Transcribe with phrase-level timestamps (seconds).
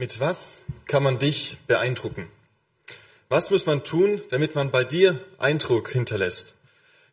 [0.00, 2.30] Mit was kann man dich beeindrucken?
[3.28, 6.54] Was muss man tun, damit man bei dir Eindruck hinterlässt?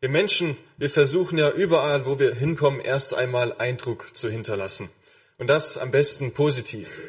[0.02, 4.92] Wir Menschen, wir versuchen ja überall, wo wir hinkommen, erst einmal Eindruck zu hinterlassen.
[5.40, 7.02] Und das am besten positiv.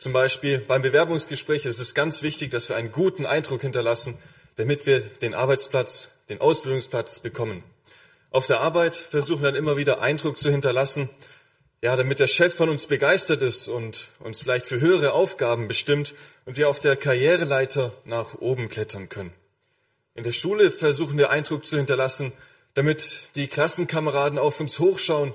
[0.00, 4.18] Zum Beispiel beim Bewerbungsgespräch ist es ganz wichtig, dass wir einen guten Eindruck hinterlassen,
[4.56, 7.62] damit wir den Arbeitsplatz, den Ausbildungsplatz bekommen.
[8.32, 11.08] Auf der Arbeit versuchen wir dann immer wieder Eindruck zu hinterlassen,
[11.80, 16.14] ja, damit der Chef von uns begeistert ist und uns vielleicht für höhere Aufgaben bestimmt
[16.44, 19.32] und wir auf der Karriereleiter nach oben klettern können.
[20.14, 22.32] In der Schule versuchen wir Eindruck zu hinterlassen,
[22.74, 25.32] damit die Klassenkameraden auf uns hochschauen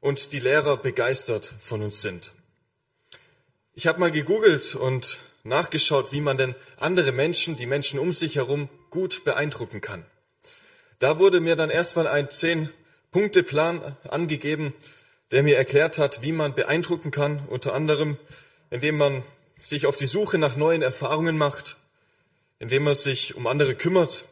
[0.00, 2.32] und die Lehrer begeistert von uns sind.
[3.74, 8.36] Ich habe mal gegoogelt und nachgeschaut, wie man denn andere Menschen, die Menschen um sich
[8.36, 10.04] herum, gut beeindrucken kann.
[10.98, 14.74] Da wurde mir dann erstmal ein Zehn-Punkte-Plan angegeben,
[15.30, 18.18] der mir erklärt hat, wie man beeindrucken kann, unter anderem,
[18.70, 19.22] indem man
[19.62, 21.76] sich auf die Suche nach neuen Erfahrungen macht,
[22.58, 24.24] indem man sich um andere kümmert,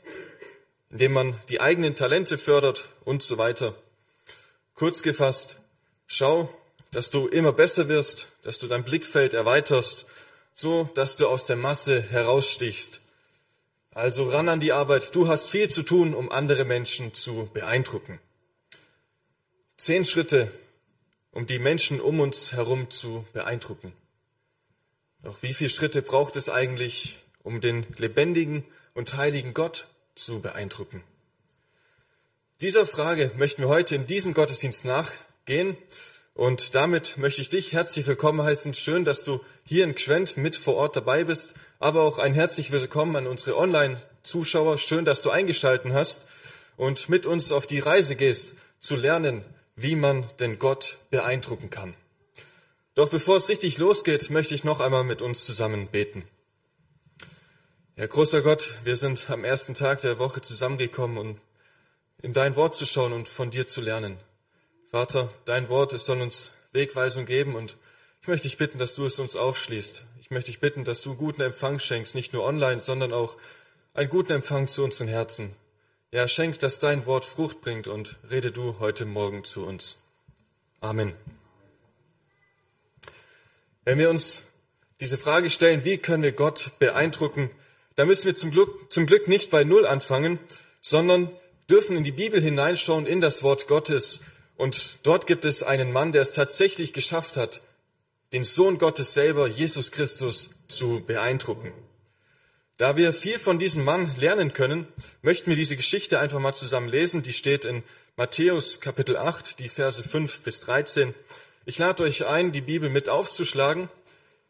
[0.91, 3.75] indem man die eigenen Talente fördert und so weiter.
[4.75, 5.59] Kurz gefasst,
[6.07, 6.49] schau,
[6.91, 10.07] dass du immer besser wirst, dass du dein Blickfeld erweiterst,
[10.55, 13.01] so dass du aus der Masse herausstichst.
[13.93, 15.15] Also ran an die Arbeit.
[15.15, 18.21] Du hast viel zu tun, um andere Menschen zu beeindrucken.
[19.77, 20.51] Zehn Schritte,
[21.39, 23.93] um die Menschen um uns herum zu beeindrucken.
[25.23, 31.01] Doch wie viele Schritte braucht es eigentlich, um den lebendigen und heiligen Gott zu beeindrucken?
[32.61, 35.77] Dieser Frage möchten wir heute in diesem Gottesdienst nachgehen.
[36.35, 38.75] Und damit möchte ich dich herzlich willkommen heißen.
[38.75, 42.73] Schön, dass du hier in Gschwend mit vor Ort dabei bist, aber auch ein herzlich
[42.73, 44.77] willkommen an unsere Online-Zuschauer.
[44.77, 46.23] Schön, dass du eingeschalten hast
[46.77, 49.45] und mit uns auf die Reise gehst, zu lernen,
[49.81, 51.95] wie man denn Gott beeindrucken kann.
[52.95, 56.25] Doch bevor es richtig losgeht, möchte ich noch einmal mit uns zusammen beten.
[57.95, 61.41] Herr großer Gott, wir sind am ersten Tag der Woche zusammengekommen, um
[62.21, 64.19] in dein Wort zu schauen und von dir zu lernen.
[64.85, 67.77] Vater, dein Wort, es soll uns Wegweisung geben und
[68.21, 70.05] ich möchte dich bitten, dass du es uns aufschließt.
[70.21, 73.37] Ich möchte dich bitten, dass du guten Empfang schenkst, nicht nur online, sondern auch
[73.95, 75.55] einen guten Empfang zu unseren Herzen.
[76.11, 79.99] Ja, schenk, dass dein Wort Frucht bringt und rede du heute Morgen zu uns.
[80.81, 81.13] Amen.
[83.85, 84.45] Wenn wir uns
[85.01, 87.51] diese Frage stellen, wie können wir Gott beeindrucken,
[87.95, 90.39] dann müssen wir zum Glück, zum Glück nicht bei Null anfangen,
[90.81, 91.31] sondern
[91.69, 94.21] dürfen in die Bibel hineinschauen, in das Wort Gottes.
[94.57, 97.61] Und dort gibt es einen Mann, der es tatsächlich geschafft hat,
[98.33, 101.75] den Sohn Gottes selber, Jesus Christus, zu beeindrucken.
[102.79, 104.87] Da wir viel von diesem Mann lernen können,
[105.21, 107.25] möchten wir diese Geschichte einfach mal zusammen lesen.
[107.25, 107.83] Die steht in
[108.15, 111.13] Matthäus Kapitel 8, die Verse 5 bis 13.
[111.67, 113.89] Ich lade euch ein, die Bibel mit aufzuschlagen.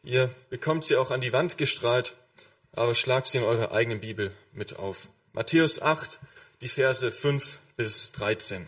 [0.03, 2.13] Ihr bekommt sie auch an die Wand gestrahlt,
[2.71, 5.09] aber schlagt sie in eurer eigenen Bibel mit auf.
[5.33, 6.19] Matthäus 8,
[6.61, 8.67] die Verse 5 bis 13.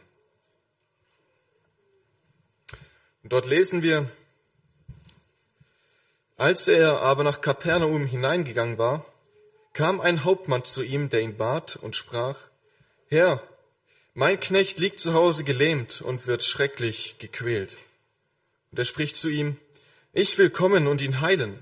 [3.22, 4.10] Und dort lesen wir,
[6.38, 9.06] als er aber nach Kapernaum hineingegangen war,
[9.74, 12.38] kam ein Hauptmann zu ihm, der ihn bat und sprach,
[13.08, 13.42] Herr,
[14.14, 17.78] mein Knecht liegt zu Hause gelähmt und wird schrecklich gequält.
[18.72, 19.58] Und er spricht zu ihm,
[20.14, 21.60] ich will kommen und ihn heilen.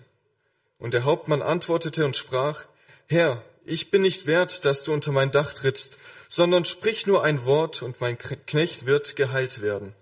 [0.79, 2.65] Und der Hauptmann antwortete und sprach,
[3.07, 7.45] Herr, ich bin nicht wert, dass du unter mein Dach trittst, sondern sprich nur ein
[7.45, 9.93] Wort und mein Knecht wird geheilt werden.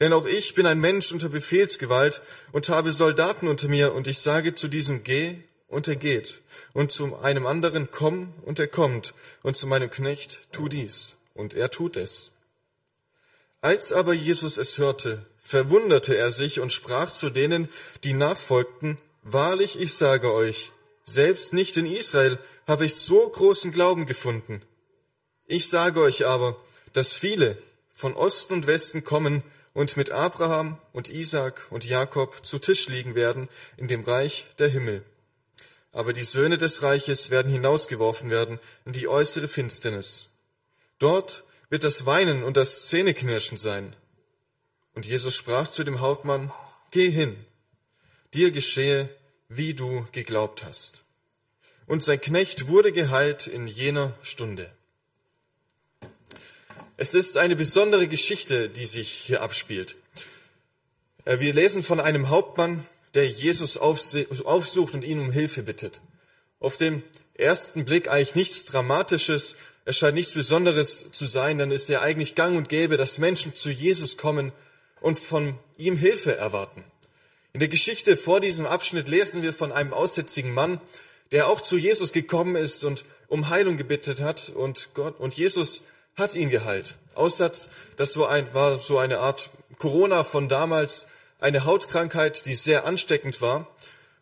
[0.00, 4.18] Denn auch ich bin ein Mensch unter Befehlsgewalt und habe Soldaten unter mir und ich
[4.18, 5.36] sage zu diesem Geh
[5.72, 6.42] und er geht.
[6.74, 9.14] Und zu einem anderen komm und er kommt.
[9.42, 11.16] Und zu meinem Knecht tu dies.
[11.34, 12.32] Und er tut es.
[13.62, 17.68] Als aber Jesus es hörte, verwunderte er sich und sprach zu denen,
[18.04, 20.72] die nachfolgten, Wahrlich, ich sage euch,
[21.04, 24.62] selbst nicht in Israel habe ich so großen Glauben gefunden.
[25.46, 26.56] Ich sage euch aber,
[26.92, 27.56] dass viele
[27.94, 29.44] von Osten und Westen kommen
[29.74, 34.68] und mit Abraham und Isaac und Jakob zu Tisch liegen werden in dem Reich der
[34.68, 35.04] Himmel.
[35.92, 40.30] Aber die Söhne des Reiches werden hinausgeworfen werden in die äußere Finsternis.
[40.98, 43.94] Dort wird das Weinen und das Zähneknirschen sein.
[44.94, 46.52] Und Jesus sprach zu dem Hauptmann,
[46.90, 47.36] Geh hin,
[48.34, 49.08] dir geschehe,
[49.48, 51.02] wie du geglaubt hast.
[51.86, 54.70] Und sein Knecht wurde geheilt in jener Stunde.
[56.96, 59.96] Es ist eine besondere Geschichte, die sich hier abspielt.
[61.24, 66.00] Äh, wir lesen von einem Hauptmann, der Jesus aufsucht und ihn um Hilfe bittet.
[66.60, 67.02] Auf dem
[67.34, 72.34] ersten Blick eigentlich nichts Dramatisches, es scheint nichts Besonderes zu sein, dann ist er eigentlich
[72.34, 74.52] gang und gäbe, dass Menschen zu Jesus kommen
[75.00, 76.84] und von ihm Hilfe erwarten.
[77.52, 80.80] In der Geschichte vor diesem Abschnitt lesen wir von einem aussätzigen Mann,
[81.32, 85.82] der auch zu Jesus gekommen ist und um Heilung gebittet hat und Gott und Jesus
[86.14, 86.96] hat ihn geheilt.
[87.14, 91.06] Aussatz, das war, ein, war so eine Art Corona von damals,
[91.42, 93.66] eine Hautkrankheit, die sehr ansteckend war.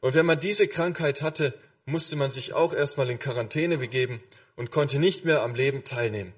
[0.00, 4.22] Und wenn man diese Krankheit hatte, musste man sich auch erstmal in Quarantäne begeben
[4.56, 6.32] und konnte nicht mehr am Leben teilnehmen.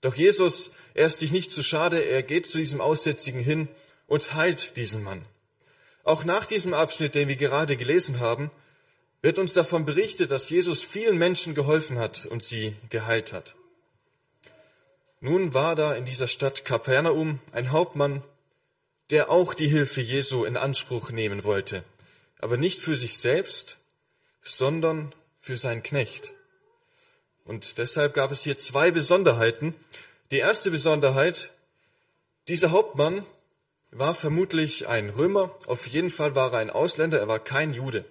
[0.00, 3.68] Doch Jesus, er ist sich nicht zu schade, er geht zu diesem Aussätzigen hin
[4.06, 5.24] und heilt diesen Mann.
[6.04, 8.50] Auch nach diesem Abschnitt, den wir gerade gelesen haben,
[9.22, 13.54] wird uns davon berichtet, dass Jesus vielen Menschen geholfen hat und sie geheilt hat.
[15.20, 18.22] Nun war da in dieser Stadt Kapernaum ein Hauptmann,
[19.12, 21.84] der auch die Hilfe Jesu in Anspruch nehmen wollte,
[22.38, 23.76] aber nicht für sich selbst,
[24.42, 26.32] sondern für seinen Knecht.
[27.44, 29.74] Und deshalb gab es hier zwei Besonderheiten.
[30.30, 31.50] Die erste Besonderheit,
[32.48, 33.24] dieser Hauptmann
[33.90, 38.06] war vermutlich ein Römer, auf jeden Fall war er ein Ausländer, er war kein Jude.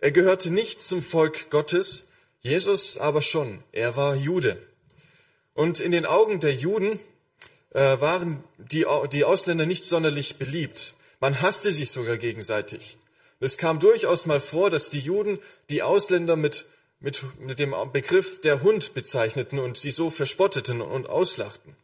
[0.00, 2.08] Er gehörte nicht zum Volk Gottes,
[2.40, 4.60] Jesus aber schon, er war Jude.
[5.54, 6.98] Und in den Augen der Juden
[7.70, 10.94] äh, waren die, die Ausländer nicht sonderlich beliebt.
[11.20, 12.98] Man hasste sich sogar gegenseitig.
[13.40, 16.66] Es kam durchaus mal vor, dass die Juden die Ausländer mit
[17.00, 21.76] mit, mit dem Begriff der Hund bezeichneten und sie so verspotteten und auslachten.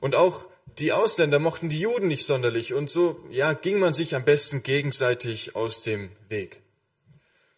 [0.00, 0.46] Und auch
[0.78, 4.62] die Ausländer mochten die Juden nicht sonderlich und so, ja, ging man sich am besten
[4.62, 6.60] gegenseitig aus dem Weg.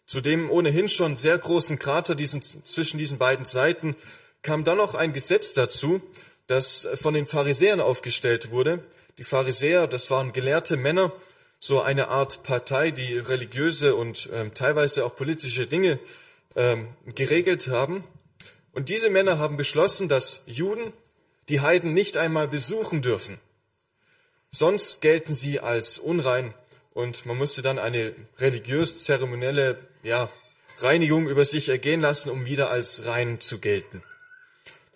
[0.05, 3.95] Zu dem ohnehin schon sehr großen Krater diesen, zwischen diesen beiden Seiten
[4.43, 6.01] kam dann noch ein Gesetz dazu,
[6.47, 8.83] das von den Pharisäern aufgestellt wurde.
[9.17, 11.11] Die Pharisäer, das waren gelehrte Männer,
[11.59, 15.99] so eine Art Partei, die religiöse und ähm, teilweise auch politische Dinge
[16.55, 18.03] ähm, geregelt haben.
[18.73, 20.93] Und diese Männer haben beschlossen, dass Juden
[21.49, 23.39] die Heiden nicht einmal besuchen dürfen.
[24.51, 26.53] Sonst gelten sie als unrein
[26.93, 30.29] und man musste dann eine religiös-zeremonielle ja,
[30.79, 34.03] Reinigung über sich ergehen lassen, um wieder als rein zu gelten.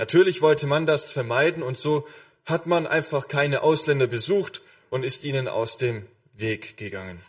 [0.01, 2.07] Natürlich wollte man das vermeiden und so
[2.45, 7.23] hat man einfach keine Ausländer besucht und ist ihnen aus dem Weg gegangen.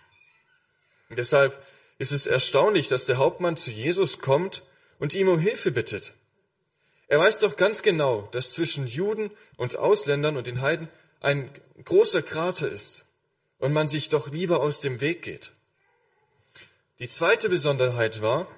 [1.11, 1.63] Und deshalb
[1.99, 4.63] ist es erstaunlich, dass der Hauptmann zu Jesus kommt
[4.99, 6.15] und ihm um Hilfe bittet.
[7.09, 10.89] Er weiß doch ganz genau, dass zwischen Juden und Ausländern und den Heiden
[11.21, 11.51] ein
[11.85, 13.05] großer Krater ist
[13.59, 15.53] und man sich doch lieber aus dem Weg geht.
[17.01, 18.49] Die zweite Besonderheit war,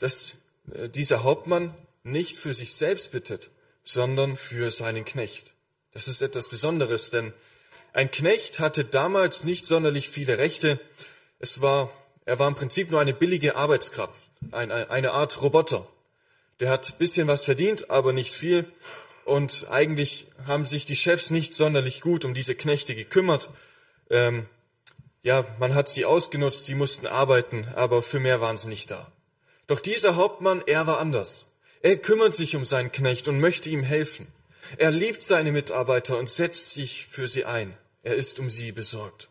[0.00, 0.38] dass
[0.72, 3.48] äh, dieser Hauptmann nicht für sich selbst bittet,
[3.92, 5.54] sondern für seinen Knecht.
[5.92, 7.32] Das ist etwas Besonderes, denn
[7.92, 10.78] ein Knecht hatte damals nicht sonderlich viele Rechte.
[11.38, 11.90] Es war
[12.30, 14.20] er war im Prinzip nur eine billige Arbeitskraft,
[14.52, 15.84] eine Art Roboter.
[16.60, 18.70] Der hat bisschen was verdient, aber nicht viel.
[19.24, 23.48] Und eigentlich haben sich die Chefs nicht sonderlich gut um diese Knechte gekümmert.
[24.10, 24.48] Ähm,
[25.24, 29.10] ja, man hat sie ausgenutzt, sie mussten arbeiten, aber für mehr waren sie nicht da.
[29.66, 31.46] Doch dieser Hauptmann, er war anders.
[31.80, 34.26] Er kümmert sich um seinen Knecht und möchte ihm helfen.
[34.76, 37.76] Er liebt seine Mitarbeiter und setzt sich für sie ein.
[38.02, 39.28] Er ist um sie besorgt.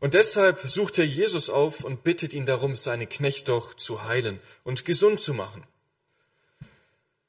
[0.00, 4.40] Und deshalb sucht er Jesus auf und bittet ihn darum, seinen Knecht doch zu heilen
[4.62, 5.66] und gesund zu machen.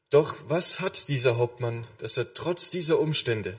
[0.09, 3.57] Doch was hat dieser Hauptmann, dass er trotz dieser Umstände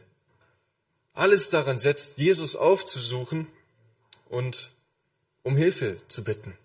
[1.15, 3.47] alles daran setzt, Jesus aufzusuchen
[4.29, 4.73] und
[5.43, 6.57] um Hilfe zu bitten?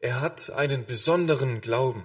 [0.00, 2.04] Er hat einen besonderen Glauben.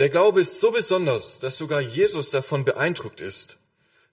[0.00, 3.58] Der Glaube ist so besonders, dass sogar Jesus davon beeindruckt ist.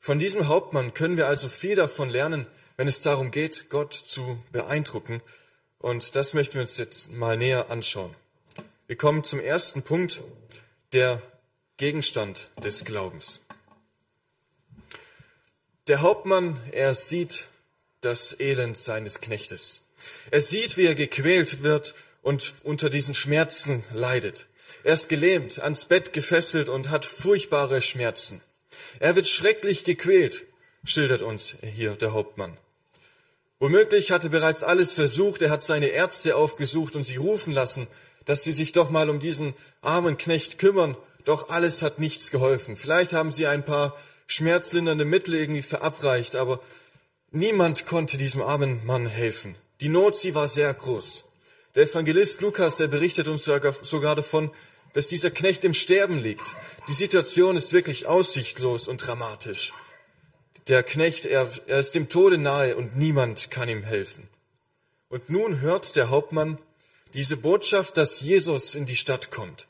[0.01, 4.37] Von diesem Hauptmann können wir also viel davon lernen, wenn es darum geht, Gott zu
[4.51, 5.21] beeindrucken.
[5.79, 8.13] Und das möchten wir uns jetzt mal näher anschauen.
[8.87, 10.21] Wir kommen zum ersten Punkt,
[10.91, 11.21] der
[11.77, 13.45] Gegenstand des Glaubens.
[15.87, 17.45] Der Hauptmann, er sieht
[18.01, 19.83] das Elend seines Knechtes.
[20.31, 24.47] Er sieht, wie er gequält wird und unter diesen Schmerzen leidet.
[24.87, 28.41] Er ist gelähmt, ans Bett gefesselt und hat furchtbare Schmerzen.
[29.01, 30.45] Er wird schrecklich gequält,
[30.85, 32.55] schildert uns hier der Hauptmann.
[33.59, 37.87] Womöglich hatte bereits alles versucht, er hat seine Ärzte aufgesucht und sie rufen lassen,
[38.23, 42.77] dass sie sich doch mal um diesen armen Knecht kümmern, doch alles hat nichts geholfen.
[42.77, 43.93] Vielleicht haben sie ein paar
[44.27, 46.61] schmerzlindernde Mittel irgendwie verabreicht, aber
[47.31, 49.55] niemand konnte diesem armen Mann helfen.
[49.81, 51.25] Die Not, sie war sehr groß.
[51.75, 54.49] Der Evangelist Lukas, der berichtet uns sogar davon,
[54.93, 56.55] dass dieser Knecht im Sterben liegt.
[56.87, 59.73] Die Situation ist wirklich aussichtlos und dramatisch.
[60.67, 64.27] Der Knecht, er, er ist dem Tode nahe und niemand kann ihm helfen.
[65.09, 66.57] Und nun hört der Hauptmann
[67.13, 69.67] diese Botschaft, dass Jesus in die Stadt kommt.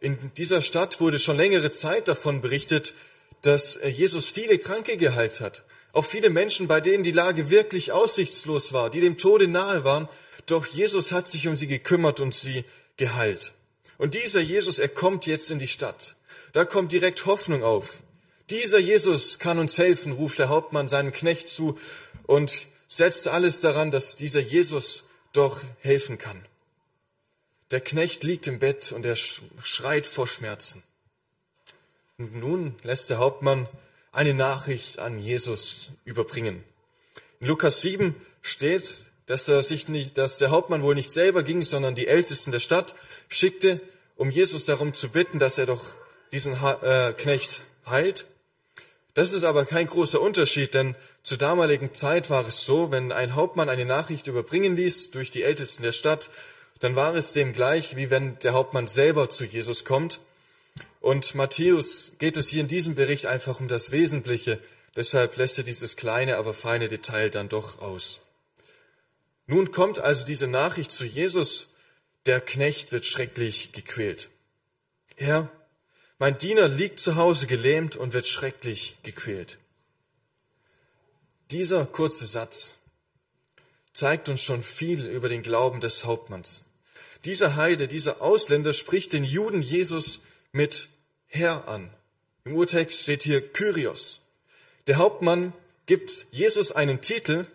[0.00, 2.94] In dieser Stadt wurde schon längere Zeit davon berichtet,
[3.42, 5.64] dass Jesus viele Kranke geheilt hat.
[5.92, 10.08] Auch viele Menschen, bei denen die Lage wirklich aussichtslos war, die dem Tode nahe waren,
[10.46, 12.64] doch Jesus hat sich um sie gekümmert und sie
[12.96, 13.52] geheilt.
[13.98, 16.16] Und dieser Jesus, er kommt jetzt in die Stadt.
[16.52, 18.00] Da kommt direkt Hoffnung auf.
[18.48, 21.78] Dieser Jesus kann uns helfen, ruft der Hauptmann seinem Knecht zu
[22.26, 26.46] und setzt alles daran, dass dieser Jesus doch helfen kann.
[27.70, 30.82] Der Knecht liegt im Bett und er schreit vor Schmerzen.
[32.16, 33.68] Und nun lässt der Hauptmann
[34.10, 36.64] eine Nachricht an Jesus überbringen.
[37.40, 41.62] In Lukas 7 steht, dass er sich nicht, dass der Hauptmann wohl nicht selber ging,
[41.62, 42.94] sondern die Ältesten der Stadt
[43.28, 43.80] schickte,
[44.16, 45.84] um Jesus darum zu bitten, dass er doch
[46.32, 48.26] diesen äh, Knecht heilt.
[49.12, 53.34] Das ist aber kein großer Unterschied, denn zur damaligen Zeit war es so, wenn ein
[53.34, 56.30] Hauptmann eine Nachricht überbringen ließ durch die Ältesten der Stadt,
[56.80, 60.20] dann war es dem gleich, wie wenn der Hauptmann selber zu Jesus kommt.
[61.00, 64.58] Und Matthäus geht es hier in diesem Bericht einfach um das Wesentliche,
[64.96, 68.22] deshalb lässt er dieses kleine, aber feine Detail dann doch aus.
[69.48, 71.68] Nun kommt also diese Nachricht zu Jesus,
[72.26, 74.28] der Knecht wird schrecklich gequält.
[75.16, 75.50] Herr,
[76.18, 79.58] mein Diener liegt zu Hause gelähmt und wird schrecklich gequält.
[81.50, 82.74] Dieser kurze Satz
[83.94, 86.64] zeigt uns schon viel über den Glauben des Hauptmanns.
[87.24, 90.20] Dieser Heide, dieser Ausländer spricht den Juden Jesus
[90.52, 90.90] mit
[91.26, 91.90] Herr an.
[92.44, 94.20] Im Urtext steht hier Kyrios.
[94.88, 95.54] Der Hauptmann
[95.86, 97.46] gibt Jesus einen Titel,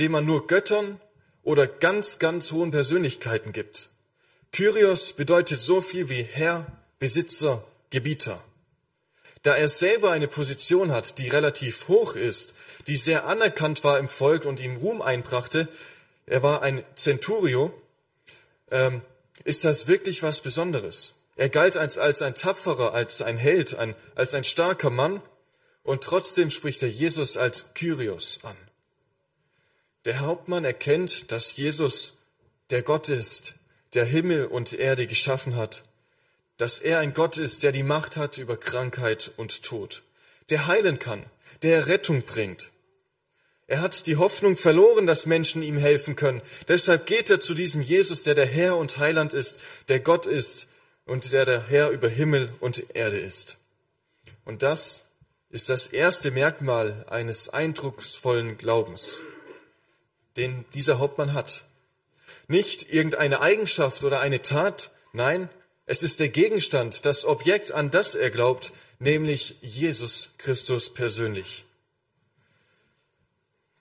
[0.00, 1.00] den man nur Göttern
[1.46, 3.88] oder ganz, ganz hohen Persönlichkeiten gibt.
[4.52, 6.66] Kyrios bedeutet so viel wie Herr,
[6.98, 8.42] Besitzer, Gebieter.
[9.44, 12.54] Da er selber eine Position hat, die relativ hoch ist,
[12.88, 15.68] die sehr anerkannt war im Volk und ihm Ruhm einbrachte,
[16.26, 17.72] er war ein Centurio,
[18.72, 19.02] ähm,
[19.44, 21.14] ist das wirklich was Besonderes.
[21.36, 25.22] Er galt als, als ein Tapferer, als ein Held, ein, als ein starker Mann
[25.84, 28.56] und trotzdem spricht er Jesus als Kyrios an.
[30.06, 32.18] Der Hauptmann erkennt, dass Jesus
[32.70, 33.54] der Gott ist,
[33.92, 35.82] der Himmel und Erde geschaffen hat,
[36.58, 40.04] dass er ein Gott ist, der die Macht hat über Krankheit und Tod,
[40.48, 41.24] der heilen kann,
[41.62, 42.70] der Rettung bringt.
[43.66, 46.40] Er hat die Hoffnung verloren, dass Menschen ihm helfen können.
[46.68, 49.58] Deshalb geht er zu diesem Jesus, der der Herr und Heiland ist,
[49.88, 50.68] der Gott ist
[51.04, 53.56] und der der Herr über Himmel und Erde ist.
[54.44, 55.08] Und das
[55.50, 59.24] ist das erste Merkmal eines eindrucksvollen Glaubens
[60.36, 61.64] den dieser Hauptmann hat.
[62.48, 65.48] Nicht irgendeine Eigenschaft oder eine Tat, nein,
[65.86, 71.64] es ist der Gegenstand, das Objekt, an das er glaubt, nämlich Jesus Christus persönlich.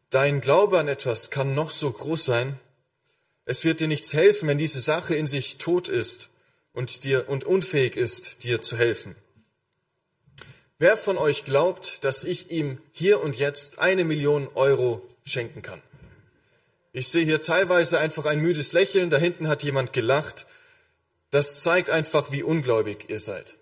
[0.10, 2.60] Dein Glaube an etwas kann noch so groß sein,
[3.46, 6.30] es wird dir nichts helfen, wenn diese Sache in sich tot ist
[6.74, 9.16] und dir und unfähig ist, dir zu helfen.
[10.78, 15.82] Wer von euch glaubt, dass ich ihm hier und jetzt eine Million Euro schenken kann?
[16.98, 20.46] Ich sehe hier teilweise einfach ein müdes Lächeln, da hinten hat jemand gelacht.
[21.30, 23.58] Das zeigt einfach, wie ungläubig ihr seid.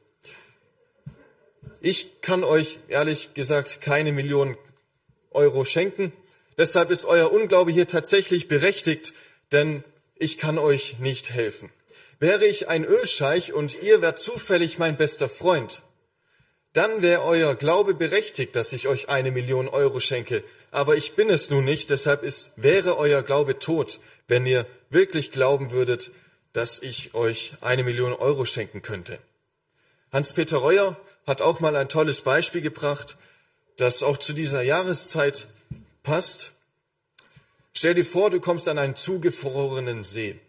[1.81, 4.55] Ich kann euch ehrlich gesagt keine Millionen
[5.31, 6.13] Euro schenken.
[6.59, 9.15] Deshalb ist euer Unglaube hier tatsächlich berechtigt,
[9.51, 9.83] denn
[10.15, 11.71] ich kann euch nicht helfen.
[12.19, 15.81] Wäre ich ein Ölscheich und ihr wärt zufällig mein bester Freund,
[16.73, 20.43] dann wäre euer Glaube berechtigt, dass ich euch eine Million Euro schenke.
[20.71, 25.31] Aber ich bin es nun nicht, deshalb ist, wäre euer Glaube tot, wenn ihr wirklich
[25.31, 26.11] glauben würdet,
[26.51, 29.19] dass ich euch eine Million Euro schenken könnte.
[30.11, 33.17] Hans-Peter Reuer hat auch mal ein tolles Beispiel gebracht,
[33.77, 35.47] das auch zu dieser Jahreszeit
[36.01, 36.51] passt.
[37.73, 40.39] Stell dir vor, du kommst an einen zugefrorenen See.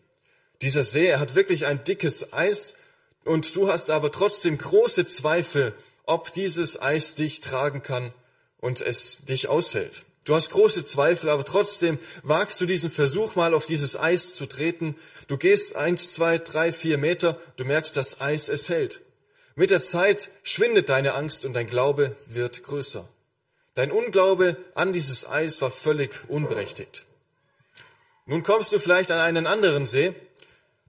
[0.62, 2.76] Dieser See, er hat wirklich ein dickes Eis
[3.24, 5.74] und du hast aber trotzdem große Zweifel,
[6.06, 8.12] ob dieses Eis dich tragen kann
[8.58, 10.04] und es dich aushält.
[10.24, 14.46] Du hast große Zweifel, aber trotzdem wagst du diesen Versuch mal auf dieses Eis zu
[14.46, 14.96] treten.
[15.28, 19.02] Du gehst eins, zwei, drei, vier Meter, du merkst, das Eis es hält.
[19.54, 23.06] Mit der Zeit schwindet deine Angst und dein Glaube wird größer.
[23.74, 27.04] Dein Unglaube an dieses Eis war völlig unberechtigt.
[28.26, 30.14] Nun kommst du vielleicht an einen anderen See.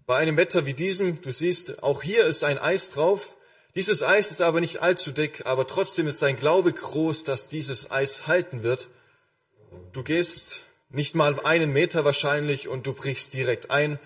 [0.06, 3.36] Bei einem Wetter wie diesem, du siehst, auch hier ist ein Eis drauf,
[3.76, 7.92] dieses Eis ist aber nicht allzu dick, aber trotzdem ist dein Glaube groß, dass dieses
[7.92, 8.90] Eis halten wird.
[9.92, 14.00] Du gehst nicht mal einen Meter wahrscheinlich und du brichst direkt ein.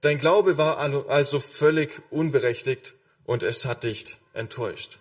[0.00, 4.98] Dein Glaube war also völlig unberechtigt und es hat dich enttäuscht.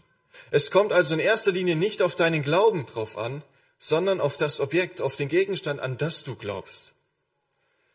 [0.52, 3.44] Es kommt also in erster Linie nicht auf deinen Glauben drauf an,
[3.80, 6.94] sondern auf das Objekt, auf den Gegenstand, an das du glaubst.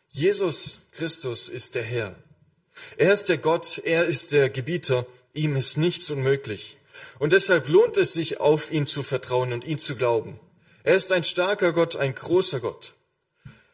[0.09, 2.17] Jesus Christus ist der Herr.
[2.97, 5.07] Er ist der Gott, er ist der Gebieter
[5.37, 6.79] Ihm ist nichts unmöglich.
[7.19, 10.41] Und deshalb lohnt es sich, auf ihn zu vertrauen und ihn zu glauben.
[10.83, 12.95] Er ist ein starker Gott, ein großer Gott.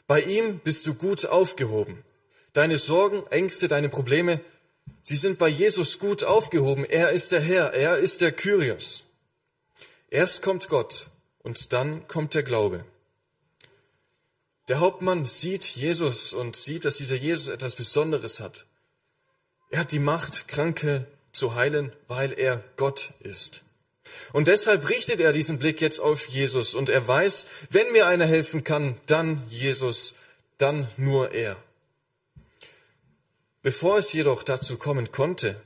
[0.08, 2.02] Bei ihm bist du gut aufgehoben.
[2.52, 4.40] Deine Sorgen, Ängste, deine Probleme,
[5.02, 6.84] sie sind bei Jesus gut aufgehoben.
[6.84, 9.04] Er ist der Herr, er ist der Kyrios.
[10.10, 11.06] Erst kommt Gott
[11.42, 12.84] und dann kommt der Glaube.
[14.66, 18.66] Der Hauptmann sieht Jesus und sieht, dass dieser Jesus etwas Besonderes hat.
[19.70, 23.62] Er hat die Macht, Kranke zu heilen, weil er Gott ist.
[24.32, 28.26] Und deshalb richtet er diesen Blick jetzt auf Jesus und er weiß, wenn mir einer
[28.26, 30.14] helfen kann, dann Jesus,
[30.58, 31.56] dann nur er.
[33.62, 35.60] Bevor es jedoch dazu kommen konnte,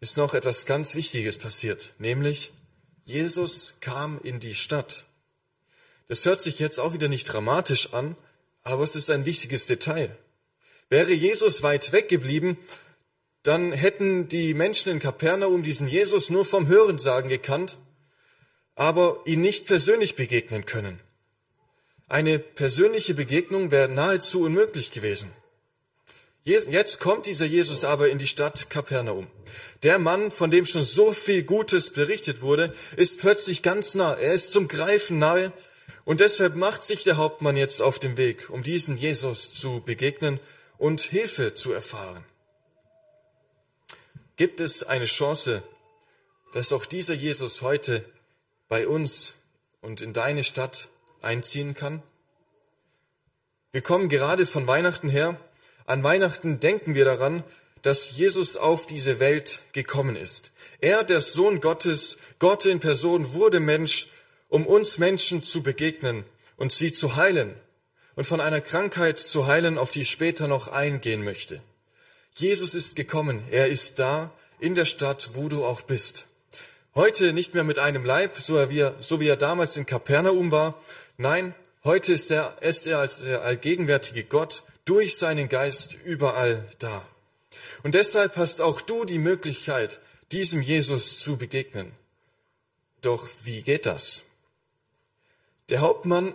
[0.00, 2.52] ist noch etwas ganz Wichtiges passiert, nämlich
[3.04, 5.06] Jesus kam in die Stadt.
[6.08, 8.16] Das hört sich jetzt auch wieder nicht dramatisch an,
[8.62, 10.14] aber es ist ein wichtiges Detail.
[10.88, 12.58] Wäre Jesus weit weg geblieben,
[13.42, 17.78] dann hätten die Menschen in Kapernaum diesen Jesus nur vom Hörensagen gekannt,
[18.74, 21.00] aber ihn nicht persönlich begegnen können.
[22.08, 25.30] Eine persönliche Begegnung wäre nahezu unmöglich gewesen.
[26.44, 29.28] Jetzt kommt dieser Jesus aber in die Stadt Kapernaum.
[29.84, 34.14] Der Mann, von dem schon so viel Gutes berichtet wurde, ist plötzlich ganz nah.
[34.14, 35.52] Er ist zum Greifen nahe.
[36.04, 40.40] Und deshalb macht sich der Hauptmann jetzt auf den Weg, um diesen Jesus zu begegnen
[40.78, 42.24] und Hilfe zu erfahren.
[44.36, 45.62] Gibt es eine Chance,
[46.54, 48.04] dass auch dieser Jesus heute
[48.68, 49.34] bei uns
[49.82, 50.88] und in deine Stadt
[51.20, 52.02] einziehen kann?
[53.72, 55.38] Wir kommen gerade von Weihnachten her.
[55.84, 57.44] An Weihnachten denken wir daran,
[57.82, 60.52] dass Jesus auf diese Welt gekommen ist.
[60.80, 64.08] Er, der Sohn Gottes, Gott in Person, wurde Mensch,
[64.48, 66.24] um uns Menschen zu begegnen
[66.56, 67.54] und sie zu heilen
[68.14, 71.60] und von einer Krankheit zu heilen, auf die ich später noch eingehen möchte.
[72.34, 76.26] Jesus ist gekommen, er ist da in der Stadt, wo du auch bist.
[76.94, 80.50] Heute nicht mehr mit einem Leib, so wie er, so wie er damals in Kapernaum
[80.50, 80.74] war.
[81.18, 87.06] Nein, heute ist er, ist er als der allgegenwärtige Gott durch seinen Geist überall da.
[87.82, 90.00] Und deshalb hast auch du die Möglichkeit,
[90.32, 91.92] diesem Jesus zu begegnen.
[93.02, 94.22] Doch wie geht das?
[95.68, 96.34] Der Hauptmann,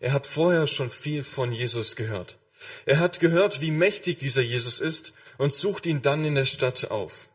[0.00, 2.38] er hat vorher schon viel von Jesus gehört.
[2.86, 6.90] Er hat gehört, wie mächtig dieser Jesus ist und sucht ihn dann in der Stadt
[6.90, 7.30] auf.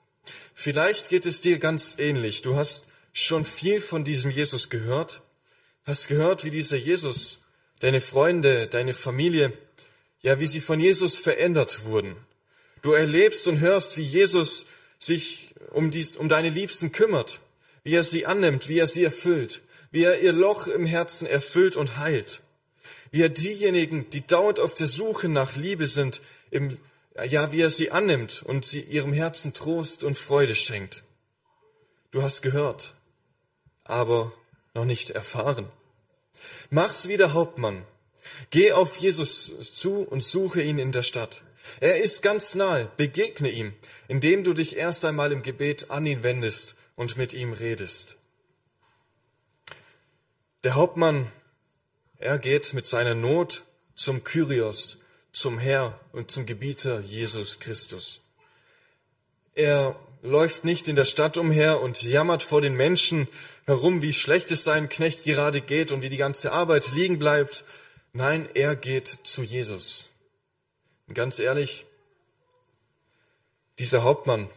[0.54, 2.42] Vielleicht geht es dir ganz ähnlich.
[2.42, 5.22] Du hast schon viel von diesem Jesus gehört,
[5.84, 7.40] hast gehört, wie dieser Jesus,
[7.80, 9.54] deine Freunde, deine Familie,
[10.22, 12.16] ja, wie sie von Jesus verändert wurden.
[12.82, 14.66] Du erlebst und hörst, wie Jesus
[15.00, 17.40] sich um, dies, um deine Liebsten kümmert,
[17.84, 21.76] wie er sie annimmt, wie er sie erfüllt, wie er ihr Loch im Herzen erfüllt
[21.76, 22.42] und heilt,
[23.12, 26.78] wie er diejenigen, die dauernd auf der Suche nach Liebe sind, im
[27.26, 31.04] ja, wie er sie annimmt und sie ihrem Herzen Trost und Freude schenkt.
[32.12, 32.96] Du hast gehört,
[33.84, 34.32] aber
[34.74, 35.68] noch nicht erfahren.
[36.70, 37.86] Mach's wie der Hauptmann.
[38.50, 41.44] Geh auf Jesus zu und suche ihn in der Stadt.
[41.80, 42.92] Er ist ganz nahe.
[42.98, 43.74] Begegne ihm,
[44.08, 48.18] indem du dich erst einmal im Gebet an ihn wendest und mit ihm redest.
[50.64, 51.32] Der Hauptmann,
[52.18, 53.64] er geht mit seiner Not
[53.96, 54.98] zum Kyrios,
[55.40, 58.22] zum Herr und zum Gebieter Jesus Christus.
[59.56, 63.26] Er läuft nicht in der Stadt umher und jammert vor den Menschen
[63.66, 67.64] herum, wie schlecht es seinem Knecht gerade geht und wie die ganze Arbeit liegen bleibt.
[68.12, 70.10] Nein, er geht zu Jesus.
[71.08, 71.86] Und ganz ehrlich,
[73.80, 74.50] dieser Hauptmann,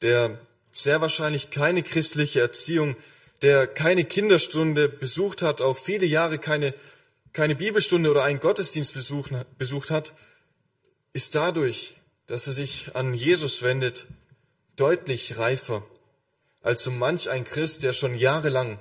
[0.00, 0.38] der
[0.72, 2.96] sehr wahrscheinlich keine christliche Erziehung,
[3.42, 6.72] der keine Kinderstunde besucht hat, auch viele Jahre keine
[7.32, 10.14] keine Bibelstunde oder einen Gottesdienst besucht hat,
[11.12, 14.06] ist dadurch, dass er sich an Jesus wendet,
[14.76, 15.82] deutlich reifer
[16.62, 18.78] als so manch ein Christ, der schon jahrelang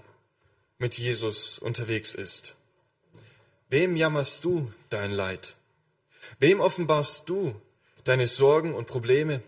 [0.78, 2.56] mit Jesus unterwegs ist.
[3.70, 5.56] Wem jammerst du dein Leid?
[6.40, 7.56] Wem offenbarst du
[8.04, 9.42] deine Sorgen und Probleme,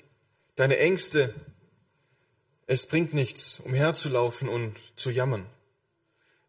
[0.56, 1.34] deine Ängste?
[2.68, 5.46] Es bringt nichts, umherzulaufen und zu jammern.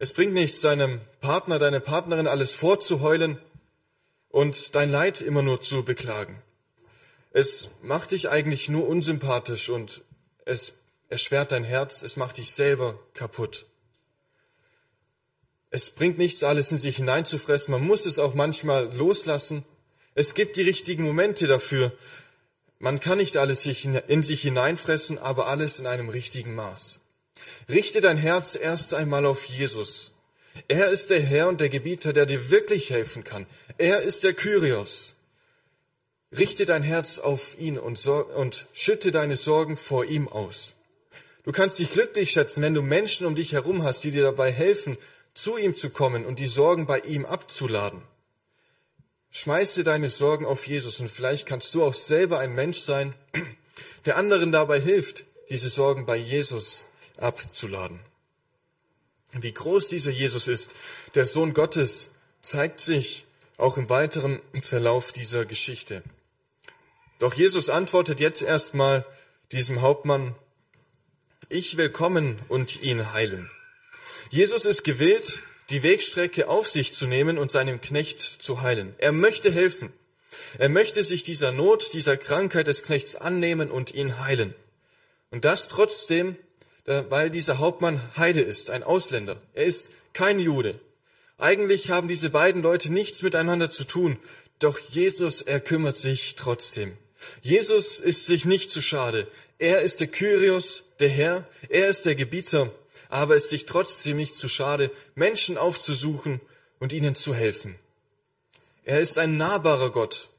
[0.03, 3.37] Es bringt nichts, deinem Partner, deine Partnerin alles vorzuheulen
[4.31, 6.41] und dein Leid immer nur zu beklagen.
[7.33, 10.01] Es macht dich eigentlich nur unsympathisch und
[10.47, 10.79] es
[11.11, 13.67] erschwert dein Herz, es macht dich selber kaputt.
[15.69, 17.73] Es bringt nichts, alles in sich hineinzufressen.
[17.73, 19.67] Man muss es auch manchmal loslassen.
[20.15, 21.93] Es gibt die richtigen Momente dafür.
[22.79, 27.01] Man kann nicht alles in sich hineinfressen, aber alles in einem richtigen Maß.
[27.69, 30.13] Richte dein Herz erst einmal auf Jesus.
[30.69, 33.47] Er ist der Herr und der Gebieter, der dir wirklich helfen kann.
[33.79, 35.15] Er ist der Kyrios.
[36.37, 40.75] Richte dein Herz auf ihn und, und schütte deine Sorgen vor ihm aus.
[41.45, 44.53] Du kannst dich glücklich schätzen, wenn du Menschen um dich herum hast, die dir dabei
[44.53, 44.97] helfen,
[45.35, 48.03] zu ihm zu kommen und die Sorgen bei ihm abzuladen.
[49.31, 53.15] Schmeiße deine Sorgen auf Jesus und vielleicht kannst du auch selber ein Mensch sein,
[54.05, 56.87] der anderen dabei hilft, diese Sorgen bei Jesus
[57.21, 58.01] abzuladen.
[59.33, 60.75] Wie groß dieser Jesus ist,
[61.15, 63.27] der Sohn Gottes, zeigt sich
[63.59, 66.03] auch im weiteren Verlauf dieser Geschichte.
[67.19, 69.05] Doch Jesus antwortet jetzt erstmal
[69.53, 70.35] diesem Hauptmann,
[71.49, 73.51] ich will kommen und ihn heilen.
[74.31, 78.95] Jesus ist gewillt, die Wegstrecke auf sich zu nehmen und seinem Knecht zu heilen.
[78.99, 79.93] Er möchte helfen.
[80.59, 84.55] Er möchte sich dieser Not, dieser Krankheit des Knechts annehmen und ihn heilen.
[85.31, 86.37] Und das trotzdem,
[86.87, 89.41] weil dieser Hauptmann Heide ist, ein Ausländer.
[89.55, 90.73] Er ist kein Jude.
[91.39, 94.19] Eigentlich haben diese beiden Leute nichts miteinander zu tun,
[94.59, 96.97] doch Jesus, er kümmert sich trotzdem.
[97.43, 99.27] Jesus ist sich nicht zu schade.
[99.59, 102.71] Er ist der Kyrios, der Herr, er ist der Gebieter
[103.11, 106.41] aber es sich trotzdem nicht zu schade, Menschen aufzusuchen
[106.79, 107.77] und ihnen zu helfen.
[108.85, 110.31] Er ist ein nahbarer Gott,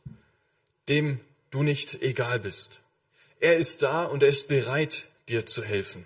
[0.87, 1.19] dem
[1.51, 2.79] du nicht egal bist.
[3.39, 6.05] Er ist da und er ist bereit, dir zu helfen.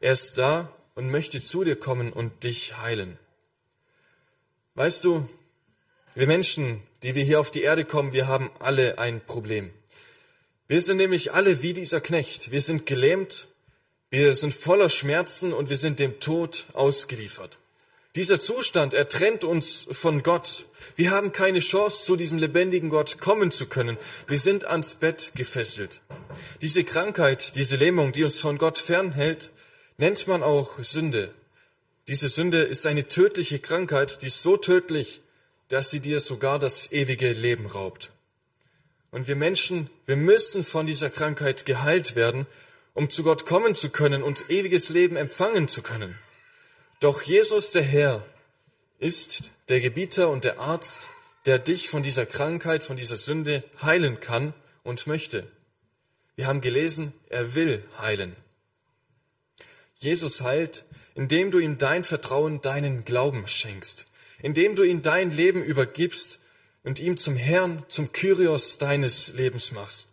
[0.00, 3.18] Er ist da und möchte zu dir kommen und dich heilen.
[4.74, 5.28] Weißt du,
[6.14, 9.70] wir Menschen, die wir hier auf die Erde kommen, wir haben alle ein Problem.
[10.66, 12.50] Wir sind nämlich alle wie dieser Knecht.
[12.50, 13.48] Wir sind gelähmt
[14.12, 17.58] wir sind voller Schmerzen und wir sind dem Tod ausgeliefert.
[18.16, 20.64] Dieser Zustand, er trennt uns von Gott.
[20.96, 23.96] Wir haben keine Chance, zu diesem lebendigen Gott kommen zu können.
[24.26, 26.00] Wir sind ans Bett gefesselt.
[26.60, 29.50] Diese Krankheit, diese Lähmung, die uns von Gott fernhält,
[30.00, 31.32] nennt man auch Sünde.
[32.08, 35.20] Diese Sünde ist eine tödliche Krankheit, die ist so tödlich,
[35.68, 38.10] dass sie dir sogar das ewige Leben raubt.
[39.10, 42.46] Und wir Menschen, wir müssen von dieser Krankheit geheilt werden,
[42.94, 46.18] um zu Gott kommen zu können und ewiges Leben empfangen zu können.
[47.00, 48.24] Doch Jesus der Herr
[48.98, 51.10] ist der Gebieter und der Arzt,
[51.44, 55.46] der dich von dieser Krankheit, von dieser Sünde heilen kann und möchte.
[56.36, 58.34] Wir haben gelesen, er will heilen.
[60.00, 60.84] Jesus heilt,
[61.14, 64.06] indem du ihm dein Vertrauen, deinen Glauben schenkst,
[64.42, 66.38] indem du ihm dein Leben übergibst
[66.82, 70.08] und ihm zum Herrn, zum Kyrios deines Lebens machst.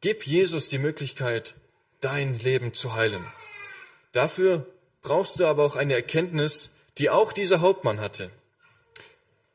[0.00, 1.54] Gib Jesus die Möglichkeit,
[2.00, 3.24] dein Leben zu heilen.
[4.12, 4.66] Dafür
[5.02, 8.30] brauchst du aber auch eine Erkenntnis, die auch dieser Hauptmann hatte.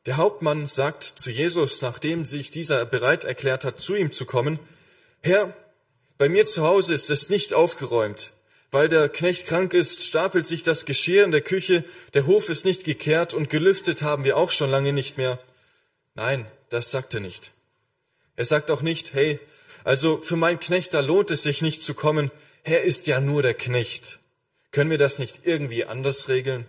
[0.04, 4.58] Der Hauptmann sagt zu Jesus, nachdem sich dieser bereit erklärt hat, zu ihm zu kommen,
[5.22, 5.54] Herr,
[6.18, 8.32] bei mir zu Hause ist es nicht aufgeräumt.
[8.70, 12.64] Weil der Knecht krank ist, stapelt sich das Geschirr in der Küche, der Hof ist
[12.64, 15.38] nicht gekehrt und gelüftet haben wir auch schon lange nicht mehr.
[16.14, 17.52] Nein, das sagt er nicht.
[18.36, 19.40] Er sagt auch nicht, hey,
[19.84, 22.30] also für meinen Knecht, da lohnt es sich nicht zu kommen.
[22.62, 24.18] Er ist ja nur der Knecht.
[24.70, 26.66] Können wir das nicht irgendwie anders regeln?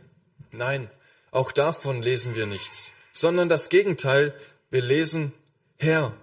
[0.51, 0.89] Nein,
[1.31, 4.33] auch davon lesen wir nichts, sondern das Gegenteil.
[4.71, 5.33] Wir lesen,
[5.77, 6.13] Herr,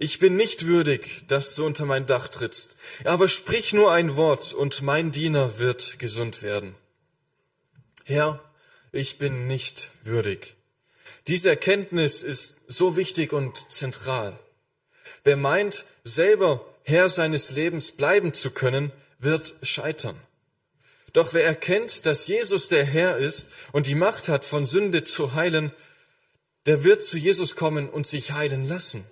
[0.00, 4.54] ich bin nicht würdig, dass du unter mein Dach trittst, aber sprich nur ein Wort
[4.54, 6.74] und mein Diener wird gesund werden.
[8.04, 8.42] Herr,
[8.92, 10.56] ich bin nicht würdig.
[11.26, 14.38] Diese Erkenntnis ist so wichtig und zentral.
[15.22, 20.18] Wer meint, selber Herr seines Lebens bleiben zu können, wird scheitern.
[21.12, 25.34] Doch wer erkennt, dass Jesus der Herr ist und die Macht hat, von Sünde zu
[25.34, 25.72] heilen,
[26.64, 29.04] der wird zu Jesus kommen und sich heilen lassen.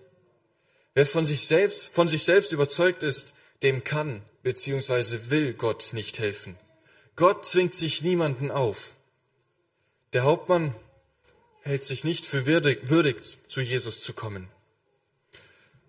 [0.99, 3.33] Wer von sich selbst, von sich selbst überzeugt ist,
[3.63, 5.31] dem kann bzw.
[5.31, 6.57] will Gott nicht helfen.
[7.15, 8.97] Gott zwingt sich niemanden auf.
[10.13, 10.75] Der Hauptmann
[11.63, 14.49] hält sich nicht für würdig, würdig zu Jesus zu kommen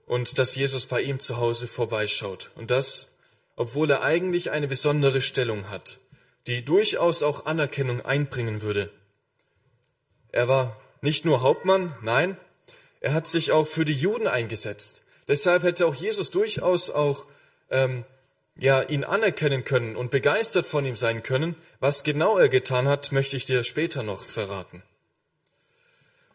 [0.05, 2.51] und dass Jesus bei ihm zu Hause vorbeischaut.
[2.53, 3.07] Und das,
[3.55, 5.97] obwohl er eigentlich eine besondere Stellung hat,
[6.45, 8.91] die durchaus auch Anerkennung einbringen würde.
[10.31, 12.37] Er war nicht nur Hauptmann, nein,
[13.01, 14.98] er hat sich auch für die Juden eingesetzt.
[15.29, 17.27] Deshalb hätte auch Jesus durchaus auch
[17.69, 18.03] ähm,
[18.57, 21.55] ja ihn anerkennen können und begeistert von ihm sein können.
[21.79, 24.83] Was genau er getan hat, möchte ich dir später noch verraten.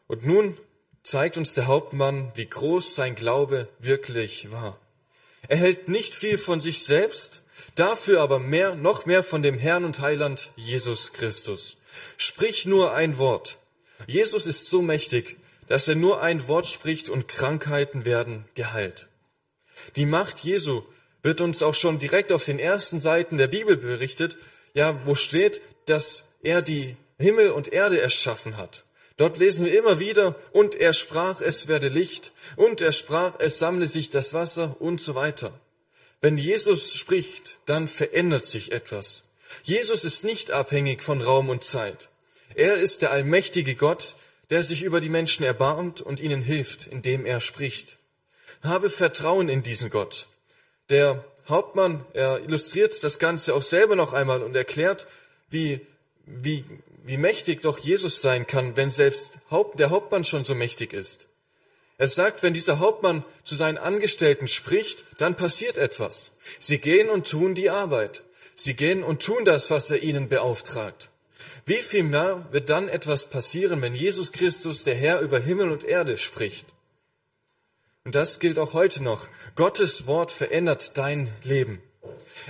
[0.07, 0.57] Und nun
[1.03, 4.79] zeigt uns der Hauptmann, wie groß sein Glaube wirklich war.
[5.49, 7.43] Er hält nicht viel von sich selbst,
[7.75, 11.79] dafür aber mehr, noch mehr von dem Herrn und Heiland Jesus Christus.
[12.17, 13.59] Sprich nur ein Wort.
[14.07, 15.37] Jesus ist so mächtig,
[15.69, 19.09] dass er nur ein Wort spricht und Krankheiten werden geheilt.
[19.97, 20.83] Die Macht Jesu
[21.23, 24.37] wird uns auch schon direkt auf den ersten Seiten der Bibel berichtet,
[24.75, 28.85] ja, wo steht, dass er die Himmel und Erde erschaffen hat.
[29.17, 33.59] Dort lesen wir immer wieder, und er sprach, es werde Licht, und er sprach, es
[33.59, 35.59] sammle sich das Wasser und so weiter.
[36.21, 39.25] Wenn Jesus spricht, dann verändert sich etwas.
[39.63, 42.09] Jesus ist nicht abhängig von Raum und Zeit.
[42.55, 44.17] Er ist der allmächtige Gott,
[44.55, 47.97] der sich über die Menschen erbarmt und ihnen hilft, indem er spricht.
[48.63, 50.29] Habe Vertrauen in diesen Gott.
[50.91, 55.09] Der Hauptmann, er illustriert das Ganze auch selber noch einmal und erklärt,
[55.51, 55.81] wie,
[56.25, 56.65] wie,
[57.03, 59.41] wie mächtig doch Jesus sein kann, wenn selbst
[59.77, 61.27] der Hauptmann schon so mächtig ist.
[61.99, 66.31] Er sagt, wenn dieser Hauptmann zu seinen Angestellten spricht, dann passiert etwas.
[66.61, 68.23] Sie gehen und tun die Arbeit.
[68.55, 71.11] Sie gehen und tun das, was er ihnen beauftragt.
[71.67, 75.85] Wie viel mehr wird dann etwas passieren, wenn Jesus Christus, der Herr über Himmel und
[75.85, 76.67] Erde, spricht?
[78.05, 79.29] Und das gilt auch heute noch.
[79.57, 81.83] Gottes Wort verändert dein Leben.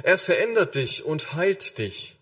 [0.02, 2.16] Er verändert dich und heilt dich.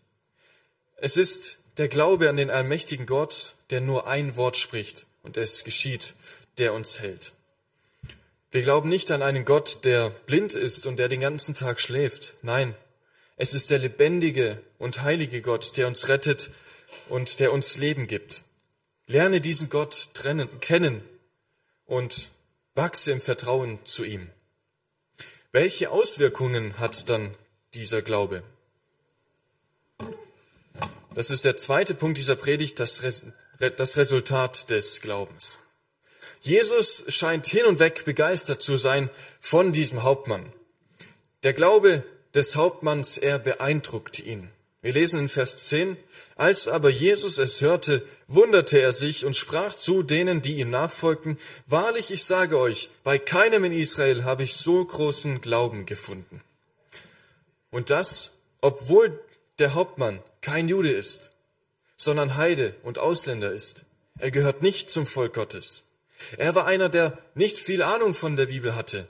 [0.96, 5.64] Es ist der Glaube an den allmächtigen Gott, der nur ein Wort spricht und es
[5.64, 6.12] geschieht,
[6.59, 7.33] der uns hält.
[8.50, 12.35] Wir glauben nicht an einen Gott, der blind ist und der den ganzen Tag schläft.
[12.42, 12.74] Nein,
[13.38, 16.50] es ist der lebendige und heilige Gott, der uns rettet
[17.12, 18.40] und der uns Leben gibt.
[19.07, 21.07] Lerne diesen Gott trennen, kennen
[21.85, 22.31] und
[22.75, 24.31] wachse im Vertrauen zu ihm.
[25.51, 27.35] Welche Auswirkungen hat dann
[27.75, 28.42] dieser Glaube?
[31.14, 33.03] Das ist der zweite Punkt dieser Predigt, das,
[33.59, 35.59] das Resultat des Glaubens.
[36.40, 40.51] Jesus scheint hin und weg begeistert zu sein von diesem Hauptmann.
[41.42, 44.48] Der Glaube des Hauptmanns, er beeindruckt ihn.
[44.82, 45.96] Wir lesen in Vers 10,
[46.34, 51.38] als aber Jesus es hörte, wunderte er sich und sprach zu denen, die ihm nachfolgten,
[51.66, 56.42] Wahrlich, ich sage euch, bei keinem in Israel habe ich so großen Glauben gefunden.
[57.70, 59.20] Und das, obwohl
[59.60, 61.30] der Hauptmann kein Jude ist,
[61.96, 63.84] sondern Heide und Ausländer ist.
[64.18, 65.84] Er gehört nicht zum Volk Gottes.
[66.36, 69.06] Er war einer, der nicht viel Ahnung von der Bibel hatte.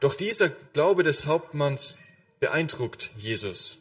[0.00, 1.96] Doch dieser Glaube des Hauptmanns
[2.40, 3.78] beeindruckt Jesus.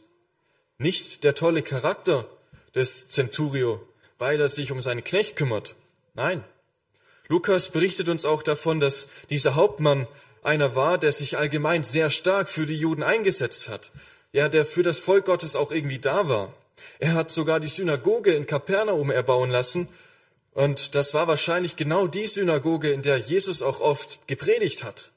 [0.80, 2.28] Nicht der tolle Charakter
[2.76, 3.82] des Centurio,
[4.20, 5.76] weil er sich um seinen Knecht kümmert.
[6.14, 6.44] Nein.
[7.28, 10.08] Lukas berichtet uns auch davon, dass dieser Hauptmann
[10.44, 13.92] einer war, der sich allgemein sehr stark für die Juden eingesetzt hat.
[14.32, 16.54] Ja, der für das Volk Gottes auch irgendwie da war.
[17.00, 19.88] Er hat sogar die Synagoge in Kapernaum erbauen lassen.
[20.54, 25.12] Und das war wahrscheinlich genau die Synagoge, in der Jesus auch oft gepredigt hat.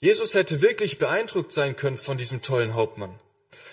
[0.00, 3.18] Jesus hätte wirklich beeindruckt sein können von diesem tollen Hauptmann.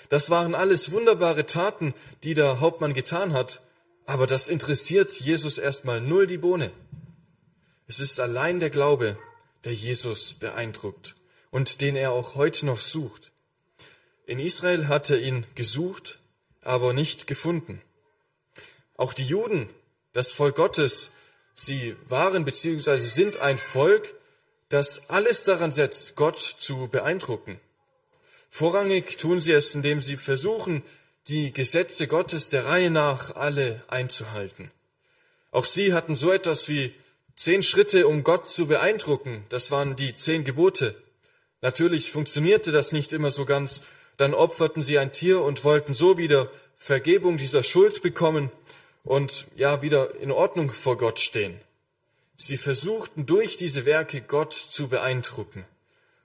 [0.09, 3.61] Das waren alles wunderbare Taten, die der Hauptmann getan hat,
[4.05, 6.71] aber das interessiert Jesus erstmal null die Bohne.
[7.87, 9.17] Es ist allein der Glaube,
[9.63, 11.15] der Jesus beeindruckt
[11.51, 13.31] und den er auch heute noch sucht.
[14.25, 16.19] In Israel hat er ihn gesucht,
[16.61, 17.81] aber nicht gefunden.
[18.95, 19.69] Auch die Juden,
[20.13, 21.11] das Volk Gottes,
[21.55, 22.97] sie waren bzw.
[22.97, 24.13] sind ein Volk,
[24.69, 27.59] das alles daran setzt, Gott zu beeindrucken.
[28.55, 30.83] Vorrangig tun sie es, indem sie versuchen,
[31.27, 34.69] die Gesetze Gottes der Reihe nach alle einzuhalten.
[35.49, 36.93] Auch sie hatten so etwas wie
[37.35, 39.43] zehn Schritte, um Gott zu beeindrucken.
[39.49, 40.93] Das waren die zehn Gebote.
[41.61, 43.81] Natürlich funktionierte das nicht immer so ganz.
[44.17, 48.51] Dann opferten sie ein Tier und wollten so wieder Vergebung dieser Schuld bekommen
[49.03, 51.59] und ja wieder in Ordnung vor Gott stehen.
[52.37, 55.65] Sie versuchten durch diese Werke Gott zu beeindrucken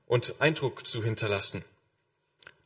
[0.05, 1.65] und Eindruck zu hinterlassen.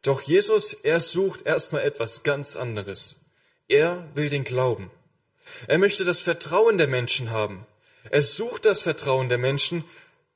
[0.02, 3.20] Doch Jesus, er sucht erstmal etwas ganz anderes.
[3.68, 4.90] Er will den Glauben.
[5.68, 7.66] Er möchte das Vertrauen der Menschen haben.
[8.10, 9.84] Er sucht das Vertrauen der Menschen,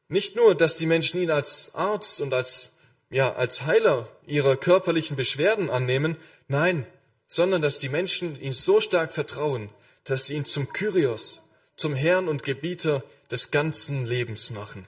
[0.08, 2.76] nicht nur, dass die Menschen ihn als Arzt und als,
[3.10, 6.86] ja, als Heiler ihrer körperlichen Beschwerden annehmen, nein,
[7.26, 9.68] sondern dass die Menschen ihn so stark vertrauen,
[10.04, 11.42] dass sie ihn zum Kyrios,
[11.74, 13.02] zum Herrn und Gebieter
[13.32, 14.86] des ganzen Lebens machen,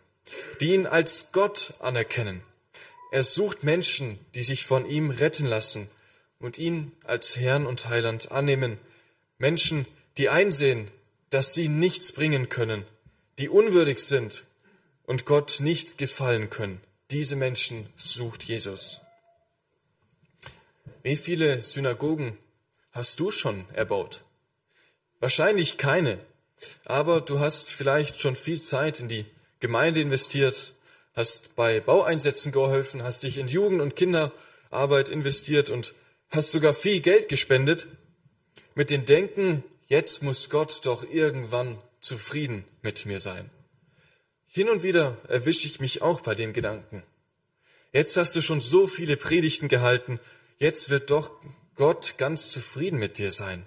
[0.60, 2.42] die ihn als Gott anerkennen,
[3.10, 5.88] er sucht Menschen, die sich von ihm retten lassen
[6.38, 8.78] und ihn als Herrn und Heiland annehmen.
[9.38, 9.86] Menschen,
[10.18, 10.90] die einsehen,
[11.30, 12.84] dass sie nichts bringen können,
[13.38, 14.44] die unwürdig sind
[15.04, 16.80] und Gott nicht gefallen können.
[17.10, 19.00] Diese Menschen sucht Jesus.
[21.02, 22.36] Wie viele Synagogen
[22.92, 24.22] hast du schon erbaut?
[25.20, 26.18] Wahrscheinlich keine,
[26.84, 29.24] aber du hast vielleicht schon viel Zeit in die
[29.60, 30.74] Gemeinde investiert,
[31.18, 35.92] hast bei Baueinsätzen geholfen, hast dich in Jugend- und Kinderarbeit investiert und
[36.30, 37.88] hast sogar viel Geld gespendet,
[38.74, 43.50] mit dem Denken, jetzt muss Gott doch irgendwann zufrieden mit mir sein.
[44.46, 47.02] Hin und wieder erwische ich mich auch bei dem Gedanken.
[47.92, 50.20] Jetzt hast du schon so viele Predigten gehalten,
[50.58, 51.32] jetzt wird doch
[51.74, 53.66] Gott ganz zufrieden mit dir sein.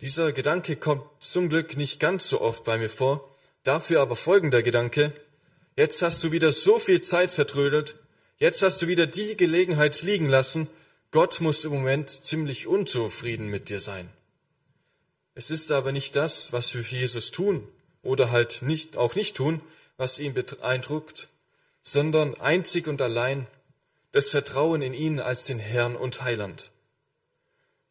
[0.00, 3.28] Dieser Gedanke kommt zum Glück nicht ganz so oft bei mir vor,
[3.64, 5.12] dafür aber folgender Gedanke,
[5.76, 7.96] Jetzt hast du wieder so viel Zeit vertrödelt.
[8.38, 10.68] Jetzt hast du wieder die Gelegenheit liegen lassen,
[11.12, 14.10] Gott muss im Moment ziemlich unzufrieden mit dir sein.
[15.34, 17.66] Es ist aber nicht das, was wir für Jesus tun
[18.02, 19.60] oder halt nicht, auch nicht tun,
[19.96, 21.28] was ihn beeindruckt,
[21.82, 23.46] sondern einzig und allein
[24.10, 26.70] das Vertrauen in ihn als den Herrn und Heiland.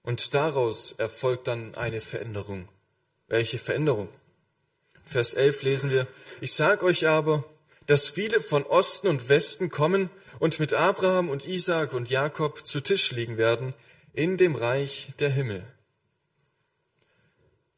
[0.04, 2.68] Und daraus erfolgt dann eine Veränderung.
[3.28, 4.10] Welche Veränderung?
[5.04, 6.08] Vers 11 lesen wir,
[6.42, 7.44] ich sag euch aber,
[7.88, 12.82] dass viele von Osten und Westen kommen und mit Abraham und Isaak und Jakob zu
[12.82, 13.74] Tisch liegen werden
[14.14, 15.64] in dem Reich der Himmel.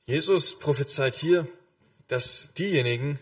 [0.06, 1.48] Jesus prophezeit hier,
[2.08, 3.20] dass diejenigen,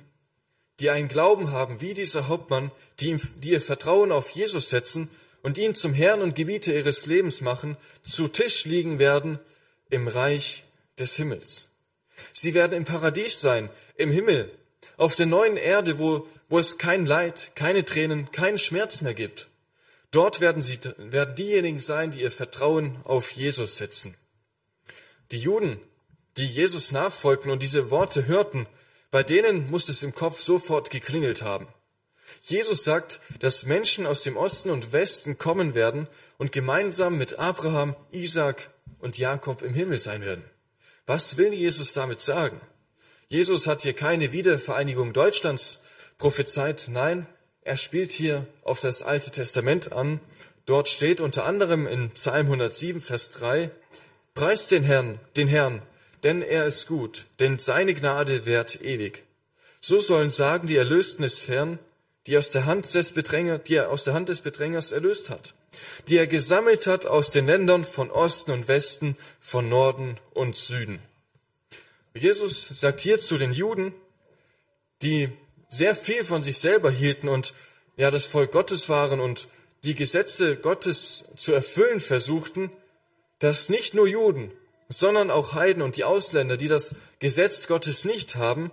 [0.80, 5.10] die einen Glauben haben wie dieser Hauptmann, die, ihm, die ihr Vertrauen auf Jesus setzen
[5.44, 9.40] und ihn zum Herrn und Gebieter ihres Lebens machen, zu Tisch liegen werden
[9.90, 10.64] im Reich
[10.98, 11.68] des Himmels.
[12.34, 14.52] Sie werden im Paradies sein, im Himmel,
[14.98, 19.48] auf der neuen Erde, wo, wo es kein Leid, keine Tränen, keinen Schmerz mehr gibt.
[20.12, 24.18] Dort werden, sie, werden diejenigen sein, die ihr Vertrauen auf Jesus setzen.
[25.32, 25.80] Die Juden,
[26.36, 28.68] die Jesus nachfolgten und diese Worte hörten,
[29.12, 31.70] bei denen muss es im Kopf sofort geklingelt haben.
[32.44, 37.96] Jesus sagt, dass Menschen aus dem Osten und Westen kommen werden und gemeinsam mit Abraham,
[38.12, 40.44] Isaac und Jakob im Himmel sein werden.
[41.06, 42.60] Was will Jesus damit sagen?
[43.30, 45.81] Jesus hat hier keine Wiedervereinigung Deutschlands
[46.22, 46.88] prophezeit.
[46.92, 47.28] Nein,
[47.64, 50.22] er spielt hier auf das Alte Testament an.
[50.66, 53.72] Dort steht unter anderem in Psalm 107, Vers 3,
[54.36, 55.82] Preist den Herrn, den Herrn,
[56.24, 59.24] denn er ist gut, denn seine Gnade währt ewig.
[59.82, 61.80] So sollen sagen die Erlösten des Herrn,
[62.28, 65.56] die, aus der Hand des Bedränger, die er aus der Hand des Bedrängers erlöst hat,
[66.08, 71.00] die er gesammelt hat aus den Ländern von Osten und Westen, von Norden und Süden.
[72.14, 73.92] Jesus sagt hier zu den Juden,
[75.02, 75.30] die
[75.72, 77.54] sehr viel von sich selber hielten und
[77.98, 79.48] ja das Volk Gottes waren und
[79.84, 82.72] die Gesetze Gottes zu erfüllen versuchten,
[83.40, 84.52] dass nicht nur Juden,
[84.90, 88.70] sondern auch Heiden und die Ausländer, die das Gesetz Gottes nicht haben,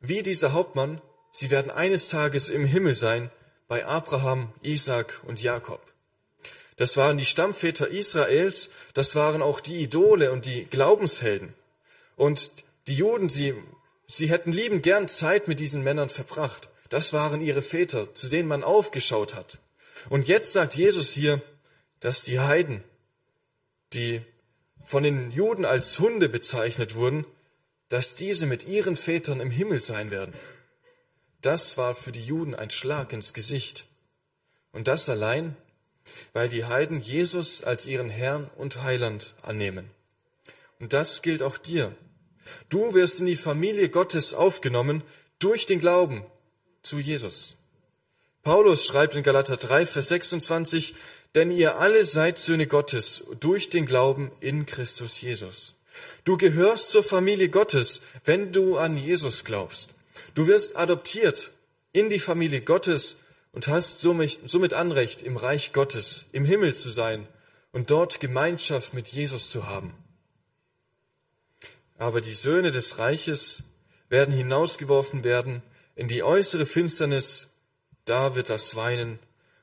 [0.00, 3.30] wie dieser Hauptmann, sie werden eines Tages im Himmel sein
[3.68, 5.80] bei Abraham, Isaac und Jakob.
[6.76, 11.54] Das waren die Stammväter Israels, das waren auch die Idole und die Glaubenshelden.
[12.16, 12.50] Und
[12.86, 13.54] die Juden, sie,
[14.10, 16.68] sie hätten liebend gern Zeit mit diesen Männern verbracht.
[16.88, 19.58] Das waren ihre Väter, zu denen man aufgeschaut hat.
[20.08, 21.40] Und jetzt sagt Jesus hier,
[22.00, 22.82] dass die Heiden,
[23.92, 24.22] die
[24.84, 27.24] von den Juden als Hunde bezeichnet wurden,
[27.88, 30.34] dass diese mit ihren Vätern im Himmel sein werden.
[31.42, 33.86] Das war für die Juden ein Schlag ins Gesicht.
[34.72, 35.56] Und das allein,
[36.32, 39.90] weil die Heiden Jesus als ihren Herrn und Heiland annehmen.
[40.78, 41.94] Und das gilt auch dir.
[42.68, 45.02] Du wirst in die Familie Gottes aufgenommen
[45.38, 46.24] durch den Glauben
[46.82, 47.56] zu Jesus.
[48.42, 50.94] Paulus schreibt in Galater 3, Vers 26,
[51.34, 55.74] denn ihr alle seid Söhne Gottes durch den Glauben in Christus Jesus.
[56.24, 59.90] Du gehörst zur Familie Gottes, wenn du an Jesus glaubst.
[60.34, 61.50] Du wirst adoptiert
[61.92, 63.16] in die Familie Gottes
[63.52, 67.26] und hast somit, Anrecht, im Reich Gottes, im Himmel zu sein
[67.72, 69.92] und dort Gemeinschaft mit Jesus zu haben.
[72.00, 73.64] Aber die Söhne des Reiches
[74.08, 75.62] werden hinausgeworfen werden
[75.94, 77.58] in die äußere Finsternis,
[78.06, 79.18] da wird das Weinen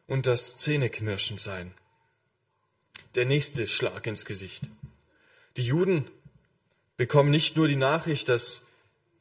[0.05, 1.73] und das Zähneknirschen sein.
[3.15, 4.65] Der nächste Schlag ins Gesicht.
[5.57, 6.07] Die Juden
[6.95, 8.61] bekommen nicht nur die Nachricht, dass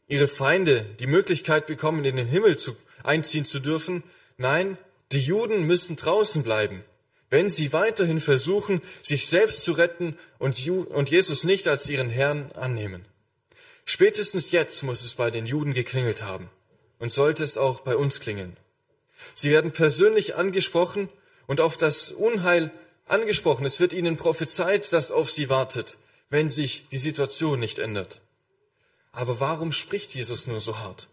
[0.08, 4.02] ihre Feinde die Möglichkeit bekommen, in den Himmel zu, einziehen zu dürfen.
[4.36, 4.76] Nein,
[5.12, 6.84] die Juden müssen draußen bleiben,
[7.30, 13.04] wenn sie weiterhin versuchen, sich selbst zu retten und, Jesus nicht als ihren Herrn annehmen.
[13.84, 16.50] Spätestens jetzt muss es bei den Juden geklingelt haben
[16.98, 18.56] und sollte es auch bei uns klingeln.
[19.34, 21.08] Sie werden persönlich angesprochen
[21.46, 22.70] und auf das Unheil
[23.06, 23.64] angesprochen.
[23.64, 25.96] Es wird ihnen prophezeit, das auf sie wartet,
[26.30, 28.20] wenn sich die Situation nicht ändert.
[29.12, 31.08] Aber warum spricht Jesus nur so hart?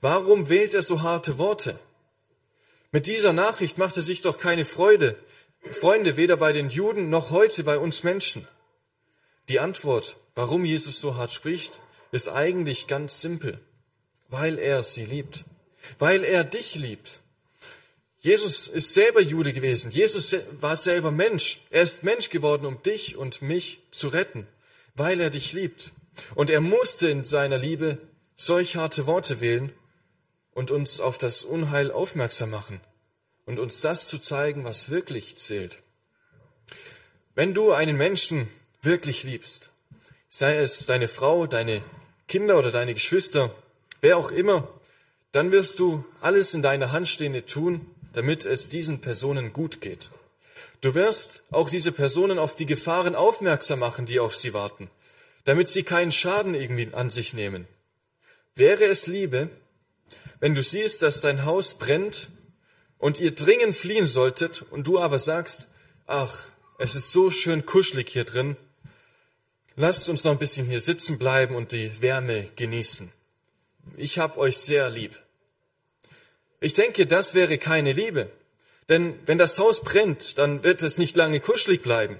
[0.00, 1.78] Warum wählt er so harte Worte?
[2.90, 5.16] Mit dieser Nachricht macht er sich doch keine Freude,
[5.76, 8.46] Freunde weder bei den Juden noch heute bei uns Menschen.
[9.48, 11.80] Die Antwort, warum Jesus so hart spricht,
[12.12, 13.58] ist eigentlich ganz simpel.
[14.28, 15.44] Weil er sie liebt.
[15.98, 17.20] Weil er dich liebt.
[18.20, 19.90] Jesus ist selber Jude gewesen.
[19.90, 21.62] Jesus war selber Mensch.
[21.70, 24.46] Er ist Mensch geworden, um dich und mich zu retten,
[24.94, 25.92] weil er dich liebt.
[26.34, 27.98] Und er musste in seiner Liebe
[28.36, 29.72] solch harte Worte wählen
[30.52, 32.80] und uns auf das Unheil aufmerksam machen
[33.48, 35.78] und uns das zu zeigen, was wirklich zählt.
[37.34, 38.46] Wenn du einen Menschen
[38.82, 39.70] wirklich liebst,
[40.28, 41.82] sei es deine Frau, deine
[42.28, 43.50] Kinder oder deine Geschwister,
[44.02, 44.68] wer auch immer,
[45.32, 50.10] dann wirst du alles in deiner Hand Stehende tun, damit es diesen Personen gut geht.
[50.82, 54.90] Du wirst auch diese Personen auf die Gefahren aufmerksam machen, die auf sie warten,
[55.44, 57.66] damit sie keinen Schaden irgendwie an sich nehmen.
[58.56, 59.48] Wäre es Liebe,
[60.38, 62.28] wenn du siehst, dass dein Haus brennt
[62.98, 65.68] und ihr dringend fliehen solltet und du aber sagst,
[66.06, 68.56] ach, es ist so schön kuschelig hier drin,
[69.76, 73.12] lasst uns noch ein bisschen hier sitzen bleiben und die Wärme genießen.
[73.96, 75.20] Ich hab euch sehr lieb.
[76.60, 78.30] Ich denke, das wäre keine Liebe.
[78.88, 82.16] Denn wenn das Haus brennt, dann wird es nicht lange kuschelig bleiben.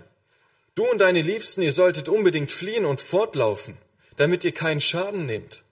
[0.74, 3.76] Du und deine Liebsten, ihr solltet unbedingt fliehen und fortlaufen,
[4.16, 5.64] damit ihr keinen Schaden nehmt.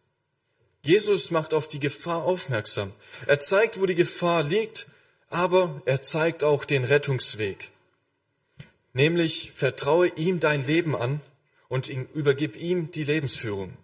[0.82, 2.92] Jesus macht auf die Gefahr aufmerksam.
[3.26, 4.86] Er zeigt, wo die Gefahr liegt,
[5.36, 7.70] aber er zeigt auch den Rettungsweg.
[8.94, 11.20] Nämlich vertraue ihm dein Leben an
[11.68, 13.76] und übergib ihm die Lebensführung.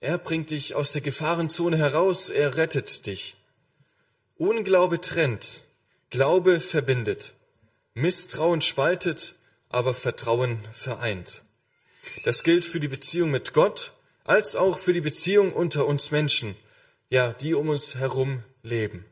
[0.00, 3.36] Er bringt dich aus der Gefahrenzone heraus, er rettet dich.
[4.36, 5.60] Unglaube trennt,
[6.10, 7.34] Glaube verbindet,
[7.94, 9.36] Misstrauen spaltet,
[9.68, 11.44] aber Vertrauen vereint.
[12.24, 13.92] Das gilt für die Beziehung mit Gott
[14.24, 16.56] als auch für die Beziehung unter uns Menschen,
[17.10, 19.04] ja, die um uns herum leben.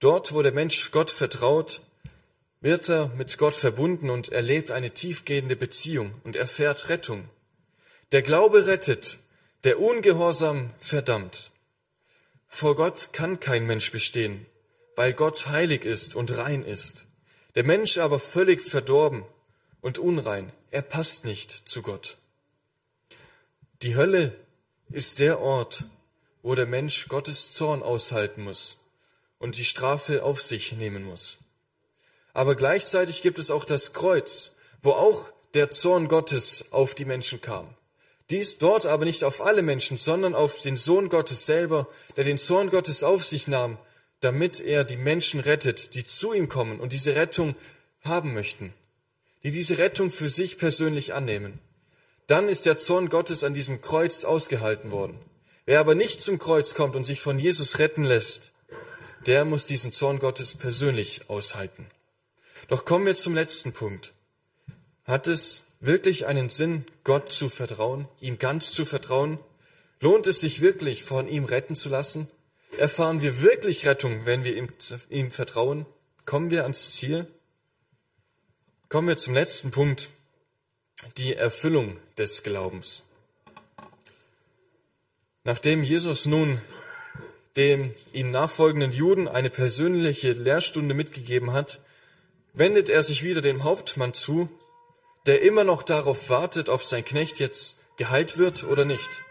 [0.00, 1.82] Dort, wo der Mensch Gott vertraut,
[2.62, 7.28] wird er mit Gott verbunden und erlebt eine tiefgehende Beziehung und erfährt Rettung.
[8.12, 9.18] Der Glaube rettet,
[9.64, 11.50] der Ungehorsam verdammt.
[12.48, 14.46] Vor Gott kann kein Mensch bestehen,
[14.96, 17.04] weil Gott heilig ist und rein ist.
[17.54, 19.24] Der Mensch aber völlig verdorben
[19.82, 20.50] und unrein.
[20.70, 22.16] Er passt nicht zu Gott.
[23.82, 24.34] Die Hölle
[24.88, 25.84] ist der Ort,
[26.42, 28.79] wo der Mensch Gottes Zorn aushalten muss
[29.40, 31.38] und die Strafe auf sich nehmen muss.
[32.32, 37.40] Aber gleichzeitig gibt es auch das Kreuz, wo auch der Zorn Gottes auf die Menschen
[37.40, 37.66] kam.
[38.30, 42.38] Dies dort aber nicht auf alle Menschen, sondern auf den Sohn Gottes selber, der den
[42.38, 43.76] Zorn Gottes auf sich nahm
[44.20, 47.56] damit er die Menschen rettet, die zu ihm kommen und diese Rettung
[48.02, 48.72] haben möchten,
[49.42, 51.58] die diese Rettung für sich persönlich annehmen.
[52.26, 55.18] Dann ist der Zorn Gottes an diesem Kreuz ausgehalten worden.
[55.64, 58.49] Wer aber nicht zum Kreuz kommt und sich von Jesus retten lässt,
[59.26, 61.86] der muss diesen Zorn Gottes persönlich aushalten.
[62.68, 64.12] Doch kommen wir zum letzten Punkt.
[65.04, 69.38] Hat es wirklich einen Sinn, Gott zu vertrauen, ihm ganz zu vertrauen?
[70.00, 72.28] Lohnt es sich wirklich, von ihm retten zu lassen?
[72.78, 74.68] Erfahren wir wirklich Rettung, wenn wir ihm,
[75.08, 75.84] ihm vertrauen?
[76.24, 77.26] Kommen wir ans Ziel?
[78.88, 80.08] Kommen wir zum letzten Punkt,
[81.16, 83.04] die Erfüllung des Glaubens.
[85.44, 86.60] Nachdem Jesus nun
[87.56, 91.80] den ihm nachfolgenden Juden eine persönliche Lehrstunde mitgegeben hat,
[92.52, 94.48] wendet er sich wieder dem Hauptmann zu,
[95.26, 99.22] der immer noch darauf wartet, ob sein Knecht jetzt geheilt wird oder nicht.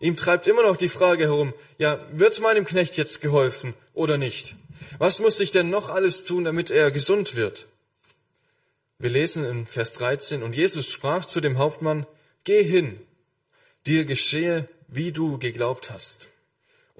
[0.00, 4.56] Ihm treibt immer noch die Frage herum, ja, wird meinem Knecht jetzt geholfen oder nicht?
[4.98, 7.66] Was muss ich denn noch alles tun, damit er gesund wird?
[8.98, 12.06] Wir lesen in Vers 13, und Jesus sprach zu dem Hauptmann,
[12.44, 13.00] Geh hin,
[13.86, 16.29] dir geschehe, wie du geglaubt hast.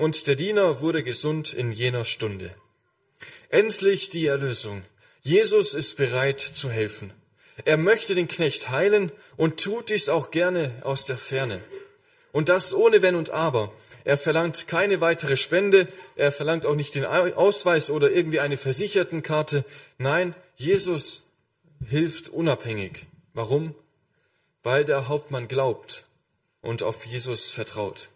[0.00, 2.50] Und der Diener wurde gesund in jener Stunde.
[3.50, 4.82] Endlich die Erlösung.
[5.20, 7.12] Jesus ist bereit zu helfen.
[7.66, 11.62] Er möchte den Knecht heilen und tut dies auch gerne aus der Ferne.
[12.32, 13.74] Und das ohne Wenn und Aber.
[14.04, 15.86] Er verlangt keine weitere Spende,
[16.16, 19.66] er verlangt auch nicht den Ausweis oder irgendwie eine Versichertenkarte.
[19.98, 21.24] Nein, Jesus
[21.86, 23.04] hilft unabhängig.
[23.34, 23.74] Warum?
[24.62, 26.04] Weil der Hauptmann glaubt
[26.62, 28.08] und auf Jesus vertraut.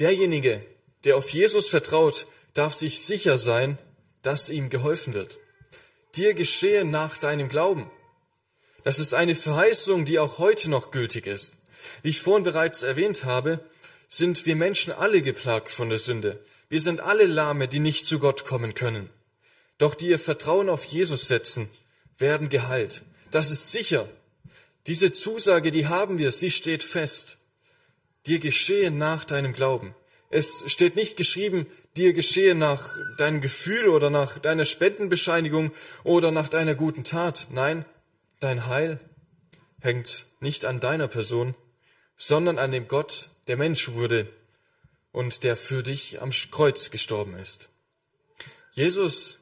[0.00, 0.64] Derjenige,
[1.04, 3.78] der auf Jesus vertraut, darf sich sicher sein,
[4.22, 5.38] dass ihm geholfen wird.
[6.16, 7.90] Dir geschehe nach deinem Glauben.
[8.82, 11.52] Das ist eine Verheißung, die auch heute noch gültig ist.
[12.02, 13.60] Wie ich vorhin bereits erwähnt habe,
[14.08, 16.42] sind wir Menschen alle geplagt von der Sünde.
[16.68, 19.10] Wir sind alle Lahme, die nicht zu Gott kommen können.
[19.78, 21.68] Doch die ihr Vertrauen auf Jesus setzen,
[22.18, 23.02] werden geheilt.
[23.30, 24.08] Das ist sicher.
[24.86, 27.36] Diese Zusage, die haben wir, sie steht fest.
[28.26, 29.94] Dir geschehe nach deinem Glauben.
[30.30, 31.66] Es steht nicht geschrieben,
[31.96, 35.72] dir geschehe nach deinem Gefühl oder nach deiner Spendenbescheinigung
[36.04, 37.48] oder nach deiner guten Tat.
[37.50, 37.84] Nein,
[38.38, 38.98] dein Heil
[39.80, 41.54] hängt nicht an deiner Person,
[42.16, 44.28] sondern an dem Gott, der Mensch wurde
[45.12, 47.70] und der für dich am Kreuz gestorben ist.
[48.72, 49.38] Jesus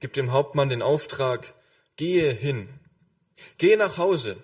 [0.00, 1.54] gibt dem Hauptmann den Auftrag,
[1.96, 2.68] gehe hin,
[3.58, 4.36] gehe nach Hause,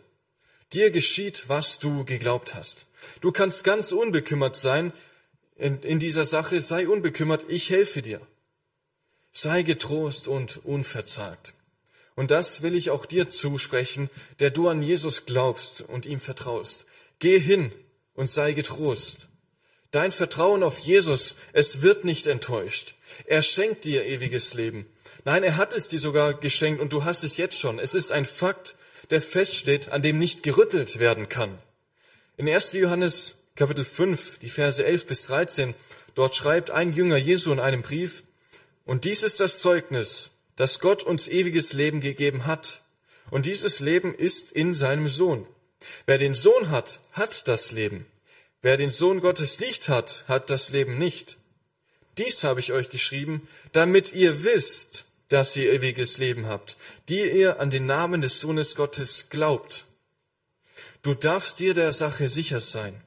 [0.72, 2.86] dir geschieht, was du geglaubt hast.
[3.20, 4.92] Du kannst ganz unbekümmert sein
[5.56, 8.20] in, in dieser Sache, sei unbekümmert, ich helfe dir.
[9.32, 11.54] Sei getrost und unverzagt.
[12.14, 16.86] Und das will ich auch dir zusprechen, der du an Jesus glaubst und ihm vertraust.
[17.18, 17.72] Geh hin
[18.14, 19.28] und sei getrost.
[19.90, 22.94] Dein Vertrauen auf Jesus, es wird nicht enttäuscht.
[23.26, 24.86] Er schenkt dir ewiges Leben.
[25.24, 27.78] Nein, er hat es dir sogar geschenkt und du hast es jetzt schon.
[27.78, 28.76] Es ist ein Fakt,
[29.10, 31.58] der feststeht, an dem nicht gerüttelt werden kann.
[32.38, 32.74] In 1.
[32.74, 35.74] Johannes Kapitel 5, die Verse 11 bis 13,
[36.14, 38.22] dort schreibt ein Jünger Jesu in einem Brief,
[38.84, 42.82] und dies ist das Zeugnis, dass Gott uns ewiges Leben gegeben hat.
[43.32, 45.48] Und dieses Leben ist in seinem Sohn.
[46.06, 48.06] Wer den Sohn hat, hat das Leben.
[48.62, 51.38] Wer den Sohn Gottes nicht hat, hat das Leben nicht.
[52.18, 56.76] Dies habe ich euch geschrieben, damit ihr wisst, dass ihr ewiges Leben habt,
[57.08, 59.86] die ihr an den Namen des Sohnes Gottes glaubt.
[61.02, 63.00] Du darfst dir der Sache sicher sein,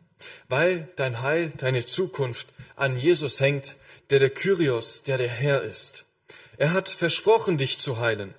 [0.47, 3.75] weil dein Heil, deine Zukunft an Jesus hängt,
[4.09, 6.05] der der Kyrios, der der Herr ist.
[6.57, 8.33] Er hat versprochen, dich zu heilen.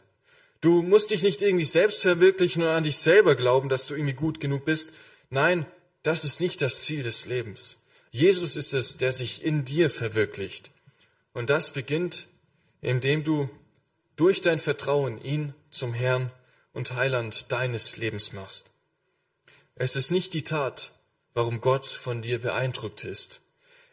[0.61, 4.13] Du musst dich nicht irgendwie selbst verwirklichen und an dich selber glauben, dass du irgendwie
[4.15, 4.93] gut genug bist.
[5.29, 5.67] Nein,
[6.03, 7.79] das ist nicht das Ziel des Lebens.
[8.11, 10.71] Jesus ist es, der sich in dir verwirklicht.
[11.33, 12.27] Und das beginnt,
[12.81, 13.49] indem du
[14.17, 16.31] durch dein Vertrauen ihn zum Herrn
[16.73, 18.72] und Heiland deines Lebens machst.
[19.85, 20.93] Es ist nicht die Tat,
[21.35, 23.41] warum Gott von dir beeindruckt ist.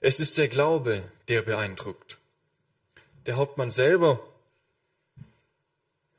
[0.01, 2.19] Es ist der Glaube, der beeindruckt.
[3.25, 4.23] Der Hauptmann selber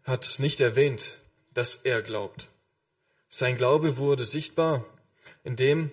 [0.03, 1.19] hat nicht erwähnt,
[1.55, 2.49] dass er glaubt.
[3.29, 4.85] Sein Glaube wurde sichtbar,
[5.45, 5.93] indem,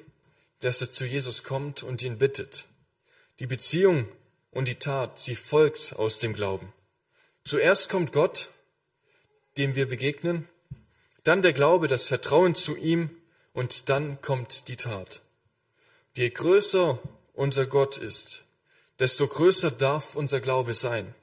[0.57, 2.65] dass er zu Jesus kommt und ihn bittet.
[3.39, 4.09] Die Beziehung
[4.49, 6.73] und die Tat, sie folgt aus dem Glauben.
[7.45, 8.49] Zuerst kommt Gott,
[9.59, 10.49] dem wir begegnen,
[11.23, 13.11] dann der Glaube, das Vertrauen zu ihm
[13.57, 15.21] und dann kommt die Tat.
[16.15, 16.99] Je größer
[17.33, 18.43] unser Gott ist,
[18.99, 21.15] desto größer darf unser Glaube sein.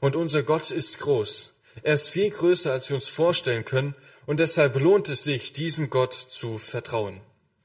[0.00, 1.54] Und unser Gott ist groß.
[1.82, 5.90] Er ist viel größer, als wir uns vorstellen können, und deshalb lohnt es sich, diesem
[5.90, 7.20] Gott zu vertrauen.